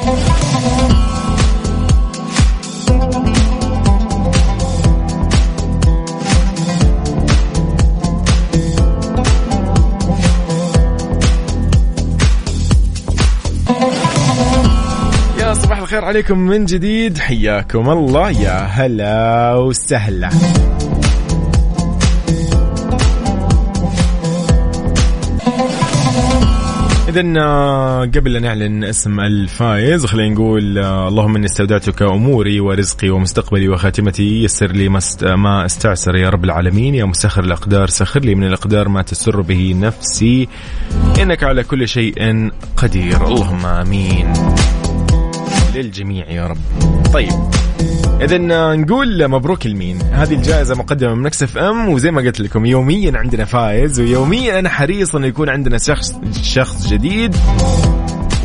الخير 15.82 16.06
عليكم 16.06 16.40
من 16.40 16.66
جديد. 16.66 17.18
حياكم 17.18 17.90
الله. 17.90 18.30
يا 18.30 18.60
هلا 18.60 19.54
وسهلا. 19.56 20.30
إذا 27.10 27.22
قبل 28.02 28.36
أن 28.36 28.42
نعلن 28.42 28.84
اسم 28.84 29.20
الفائز 29.20 30.06
خلينا 30.06 30.34
نقول 30.34 30.78
آه، 30.78 31.08
اللهم 31.08 31.36
إني 31.36 31.46
استودعتك 31.46 32.02
أموري 32.02 32.60
ورزقي 32.60 33.10
ومستقبلي 33.10 33.70
وخاتمتي. 33.70 34.44
يسر 34.44 34.72
لي 34.72 34.90
ما 34.90 35.66
استعسر 35.66 36.16
يا 36.16 36.30
رب 36.30 36.44
العالمين. 36.44 36.96
يا 36.96 37.06
مسخر 37.06 37.44
الأقدار 37.44 37.88
سخر 37.88 38.20
لي 38.20 38.36
من 38.36 38.44
الأقدار 38.44 38.90
ما 38.90 39.02
تسر 39.02 39.42
به 39.42 39.76
نفسي. 39.80 40.48
إنك 41.22 41.44
على 41.44 41.64
كل 41.64 41.88
شيء 41.88 42.50
قدير. 42.78 43.28
اللهم 43.28 43.66
آمين. 43.66 44.34
للجميع 45.76 46.30
يا 46.30 46.48
رب. 46.48 46.58
طيب 47.14 47.32
اذا 48.22 48.38
نقول 48.76 49.28
مبروك 49.28 49.66
لمين؟ 49.66 50.00
هذه 50.12 50.34
الجائزة 50.34 50.76
مقدمة 50.76 51.14
من 51.16 51.22
مكسف 51.22 51.58
أم 51.58 51.90
وزي 51.90 52.12
ما 52.12 52.22
قلت 52.22 52.40
لكم 52.40 52.66
يوميا 52.66 53.18
عندنا 53.18 53.46
فائز 53.46 54.00
ويوميا 54.00 54.60
أنا 54.60 54.70
حريص 54.70 55.16
إنه 55.16 55.28
يكون 55.28 55.50
عندنا 55.50 55.78
شخص 55.78 56.14
شخص 56.44 56.88
جديد 56.88 57.36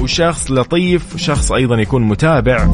وشخص 0.02 0.50
لطيف 0.50 1.14
وشخص 1.14 1.52
أيضا 1.52 1.76
يكون 1.76 2.02
متابع 2.02 2.68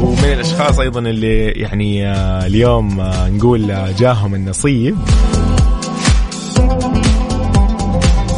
ومن 0.00 0.32
الأشخاص 0.32 0.80
أيضا 0.80 1.00
اللي 1.00 1.46
يعني 1.46 2.06
آه، 2.06 2.46
اليوم 2.46 3.00
آه، 3.00 3.28
نقول 3.28 3.70
آه، 3.70 3.92
جاهم 3.98 4.34
النصيب. 4.34 4.96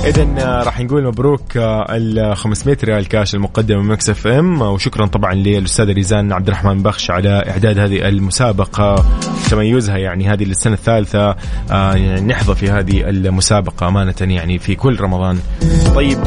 اذا 0.05 0.63
راح 0.63 0.81
نقول 0.81 1.05
مبروك 1.05 1.57
آه، 1.57 1.87
ال 1.91 2.37
500 2.37 2.77
ريال 2.85 3.09
كاش 3.09 3.35
المقدمه 3.35 3.83
من 3.83 3.89
Mix 3.89 4.11
FM. 4.11 4.63
وشكرا 4.63 5.07
طبعا 5.07 5.35
للأستاذة 5.35 5.93
ريزان 5.93 6.33
عبد 6.33 6.49
الرحمن 6.49 6.83
بخش 6.83 7.11
على 7.11 7.45
إعداد 7.49 7.79
هذه 7.79 8.09
المسابقة 8.09 9.05
تميزها 9.51 9.97
يعني 9.97 10.29
هذه 10.29 10.45
السنة 10.45 10.75
الثالثة. 10.75 11.37
آه، 11.71 11.95
يعني 11.95 12.21
نحظى 12.21 12.55
في 12.55 12.71
هذه 12.71 13.09
المسابقة 13.09 13.89
أمانة 13.89 14.15
يعني 14.21 14.59
في 14.59 14.75
كل 14.75 15.01
رمضان. 15.01 15.39
طيب 15.95 16.19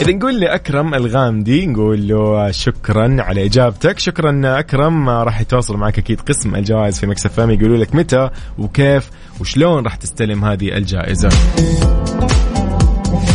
إذا 0.00 0.12
نقول 0.12 0.40
لأكرم 0.40 0.94
الغامدي 0.94 1.66
نقول 1.66 2.08
له 2.08 2.50
شكرا 2.50 3.16
على 3.20 3.44
إجابتك. 3.46 3.98
شكرا 3.98 4.58
أكرم 4.58 5.08
راح 5.08 5.40
يتواصل 5.40 5.76
معك 5.76 5.98
أكيد 5.98 6.20
قسم 6.20 6.54
الجوائز 6.54 7.00
في 7.00 7.06
مكسف 7.06 7.32
فامي 7.32 7.54
يقولوا 7.54 7.76
لك 7.76 7.94
متى 7.94 8.30
وكيف 8.58 9.10
وشلون 9.40 9.84
راح 9.84 9.94
تستلم 9.94 10.44
هذه 10.44 10.76
الجائزة. 10.76 11.28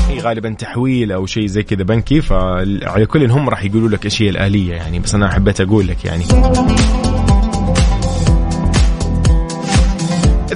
هي 0.10 0.20
غالبا 0.20 0.50
تحويل 0.50 1.12
أو 1.12 1.26
شيء 1.26 1.46
زي 1.46 1.64
كذا 1.64 1.84
بنكي 1.84 2.22
فعلى 2.22 3.06
كل 3.06 3.32
هم 3.32 3.50
راح 3.50 3.64
يقولوا 3.64 3.90
لك 3.90 4.06
إيش 4.06 4.22
هي 4.22 4.30
الآلية 4.30 4.74
يعني 4.74 5.00
بس 5.00 5.16
أنا 5.16 5.34
حبيت 5.34 5.62
أقول 5.62 5.88
لك 5.88 6.06
يعني. 6.06 6.24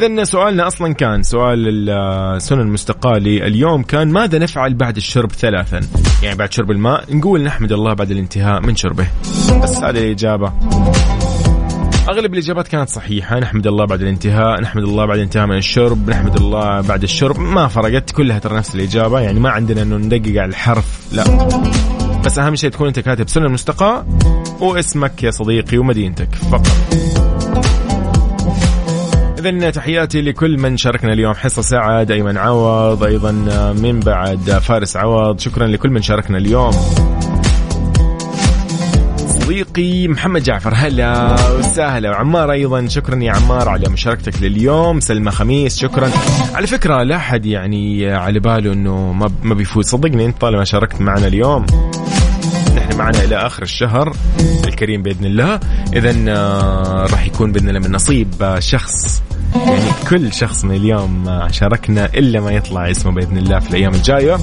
إذا 0.03 0.23
سؤالنا 0.23 0.67
أصلا 0.67 0.93
كان 0.93 1.23
سؤال 1.23 1.89
السنن 1.89 2.61
المستقاة 2.61 3.17
اليوم 3.17 3.83
كان 3.83 4.07
ماذا 4.07 4.39
نفعل 4.39 4.73
بعد 4.73 4.97
الشرب 4.97 5.31
ثلاثا؟ 5.31 5.79
يعني 6.23 6.37
بعد 6.37 6.53
شرب 6.53 6.71
الماء 6.71 7.15
نقول 7.15 7.43
نحمد 7.43 7.71
الله 7.71 7.93
بعد 7.93 8.11
الانتهاء 8.11 8.61
من 8.61 8.75
شربه. 8.75 9.07
بس 9.63 9.77
هذه 9.77 9.97
الإجابة. 9.97 10.53
أغلب 12.09 12.33
الإجابات 12.33 12.67
كانت 12.67 12.89
صحيحة. 12.89 13.39
نحمد 13.39 13.67
الله 13.67 13.85
بعد 13.85 14.01
الانتهاء 14.01 14.61
نحمد 14.61 14.83
الله 14.83 15.05
بعد 15.05 15.17
الانتهاء 15.17 15.47
من 15.47 15.57
الشرب 15.57 16.09
نحمد 16.09 16.35
الله 16.35 16.81
بعد 16.81 17.03
الشرب. 17.03 17.39
ما 17.39 17.67
فرقت 17.67 18.11
كلها 18.11 18.39
ترى 18.39 18.57
نفس 18.57 18.75
الإجابة. 18.75 19.19
يعني 19.19 19.39
ما 19.39 19.49
عندنا 19.49 19.81
إنه 19.81 19.97
ندقق 19.97 20.41
على 20.41 20.49
الحرف 20.49 21.01
لا. 21.11 21.23
بس 22.25 22.39
أهم 22.39 22.55
شيء 22.55 22.69
تكون 22.69 22.87
أنت 22.87 22.99
كاتب 22.99 23.29
سنه 23.29 23.45
المستقى 23.45 24.05
واسمك 24.59 25.23
يا 25.23 25.31
صديقي 25.31 25.77
ومدينتك 25.77 26.35
فقط. 26.35 26.67
إذا 29.39 29.69
تحياتي 29.69 30.21
لكل 30.21 30.57
من 30.57 30.77
شاركنا 30.77 31.13
اليوم. 31.13 31.33
حصة 31.33 31.61
سعد 31.61 32.11
أيمن 32.11 32.37
عوض 32.37 33.03
أيضا 33.03 33.31
من 33.81 33.99
بعد 33.99 34.51
فارس 34.51 34.97
عوض. 34.97 35.39
شكرا 35.39 35.67
لكل 35.67 35.89
من 35.89 36.01
شاركنا 36.01 36.37
اليوم. 36.37 36.71
صديقي 39.17 40.07
محمد 40.07 40.43
جعفر 40.43 40.73
هلا 40.75 41.35
وسهلا. 41.59 42.09
وعمار 42.09 42.51
أيضا 42.51 42.87
شكرا 42.87 43.23
يا 43.23 43.31
عمار 43.31 43.69
على 43.69 43.89
مشاركتك 43.89 44.41
لليوم. 44.41 44.99
سلمى 44.99 45.31
خميس 45.31 45.77
شكرا. 45.77 46.11
على 46.55 46.67
فكرة 46.67 47.03
لا 47.03 47.15
أحد 47.15 47.45
يعني 47.45 48.11
على 48.11 48.39
باله 48.39 48.73
إنه 48.73 49.13
ما 49.43 49.55
بيفوز. 49.55 49.85
صدقني 49.85 50.25
أنت 50.25 50.41
طالما 50.41 50.63
شاركت 50.63 51.01
معنا 51.01 51.27
اليوم. 51.27 51.65
نحن 52.89 52.97
معنا 52.97 53.23
إلى 53.23 53.35
آخر 53.35 53.63
الشهر 53.63 54.15
الكريم 54.67 55.01
بإذن 55.01 55.25
الله. 55.25 55.59
اذا 55.93 56.15
آه، 56.27 57.05
راح 57.11 57.25
يكون 57.25 57.51
بإذن 57.51 57.69
الله 57.69 57.79
من 57.79 57.91
نصيب 57.91 58.27
آه، 58.41 58.59
شخص 58.59 59.23
يعني 59.55 59.91
كل 60.09 60.33
شخص 60.33 60.65
من 60.65 60.75
اليوم 60.75 61.27
آه، 61.27 61.47
شاركنا 61.47 62.05
إلا 62.05 62.41
ما 62.41 62.51
يطلع 62.51 62.91
اسمه 62.91 63.11
بإذن 63.11 63.37
الله 63.37 63.59
في 63.59 63.69
الأيام 63.69 63.93
الجاية. 63.93 64.37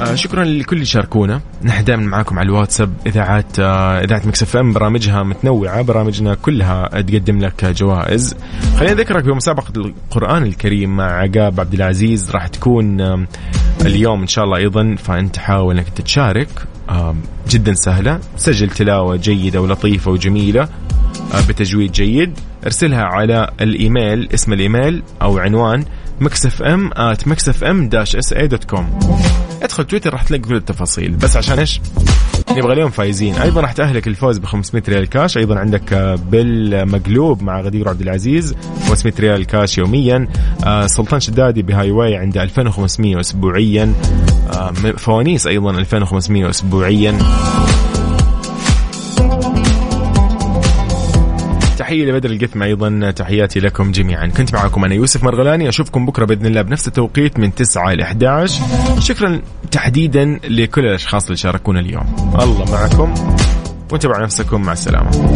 آه 0.00 0.14
شكرا 0.14 0.44
لكل 0.44 0.76
اللي 0.76 0.86
شاركونا. 0.86 1.40
نحن 1.62 1.84
دائما 1.84 2.02
معاكم 2.02 2.38
على 2.38 2.46
الواتساب 2.46 2.92
إذاعات 3.06 3.58
آه 3.58 4.04
إذاعة 4.04 4.22
مكسف 4.26 4.56
إم 4.56 4.72
برامجها 4.72 5.22
متنوعة 5.22 5.82
برامجنا 5.82 6.34
كلها 6.34 6.88
تقدم 6.88 7.38
لك 7.38 7.64
جوائز. 7.64 8.36
خليني 8.76 8.92
أذكرك 8.92 9.24
بمسابقة 9.24 9.72
القرآن 9.76 10.42
الكريم 10.42 10.96
مع 10.96 11.04
عقاب 11.04 11.60
عبد 11.60 11.74
العزيز 11.74 12.30
راح 12.30 12.46
تكون 12.46 13.00
آه 13.00 13.26
اليوم 13.86 14.20
إن 14.20 14.26
شاء 14.26 14.44
الله 14.44 14.56
أيضا 14.56 14.94
فانت 14.98 15.38
حاول 15.38 15.78
إنك 15.78 15.88
تشارك 15.88 16.48
جدا 17.48 17.74
سهلة. 17.74 18.20
سجل 18.36 18.70
تلاوة 18.70 19.16
جيدة 19.16 19.60
ولطيفة 19.60 20.10
وجميلة 20.10 20.62
آه 21.34 21.46
بتجويد 21.48 21.92
جيد. 21.92 22.38
ارسلها 22.64 23.02
على 23.02 23.50
الإيميل 23.60 24.28
اسم 24.34 24.52
الإيميل 24.52 25.02
أو 25.22 25.38
عنوان 25.38 25.84
Mix 26.20 26.62
FM 26.62 26.90
at 26.96 27.28
Mix 27.28 27.64
FM 27.64 27.88
dash 27.88 28.16
SA 28.16 28.32
dot 28.32 28.64
com 28.64 28.98
ادخل 29.68 29.84
تويتر 29.84 30.12
راح 30.12 30.22
تلاقي 30.22 30.42
كل 30.42 30.54
التفاصيل. 30.54 31.10
بس 31.10 31.36
عشان 31.36 31.58
إيش؟ 31.58 31.80
نبغى 32.50 32.72
اليوم 32.72 32.90
فايزين. 32.90 33.34
أيضا 33.34 33.60
راح 33.60 33.72
تأهلك 33.72 34.08
الفوز 34.08 34.38
ب 34.38 34.44
500 34.44 34.82
ريال 34.88 35.08
كاش. 35.08 35.38
أيضا 35.38 35.58
عندك 35.58 36.18
بالمقلوب 36.30 37.42
مع 37.42 37.60
غدير 37.60 37.88
عبد 37.88 38.00
العزيز 38.00 38.54
500 38.88 39.14
ريال 39.20 39.46
كاش 39.46 39.78
يوميا. 39.78 40.28
آه 40.64 40.86
سلطان 40.86 41.20
شدادي 41.20 41.62
بهاي 41.62 41.90
واي 41.90 42.16
عنده 42.16 42.42
2500 42.42 43.20
اسبوعيا. 43.20 43.92
آه 44.52 44.72
فوانيس 44.96 45.46
أيضا 45.46 45.70
2500 45.70 46.50
اسبوعيا. 46.50 47.18
تحية 51.88 52.04
لبدر 52.04 52.30
القثم 52.30 52.62
أيضا. 52.62 53.10
تحياتي 53.10 53.60
لكم 53.60 53.92
جميعا. 53.92 54.26
كنت 54.26 54.54
معكم 54.54 54.84
أنا 54.84 54.94
يوسف 54.94 55.24
مرغلاني. 55.24 55.68
أشوفكم 55.68 56.06
بكرة 56.06 56.24
بإذن 56.24 56.46
الله 56.46 56.62
بنفس 56.62 56.88
التوقيت 56.88 57.38
من 57.38 57.54
9 57.54 57.92
إلى 57.92 58.02
11 58.02 58.62
شكرا 59.00 59.40
تحديدا 59.70 60.40
لكل 60.48 60.86
الأشخاص 60.86 61.24
اللي 61.24 61.36
شاركونا 61.36 61.80
اليوم. 61.80 62.16
الله 62.40 62.72
معكم. 62.72 63.14
وانتبعوا 63.92 64.22
نفسكم. 64.22 64.62
مع 64.62 64.72
السلامة. 64.72 65.34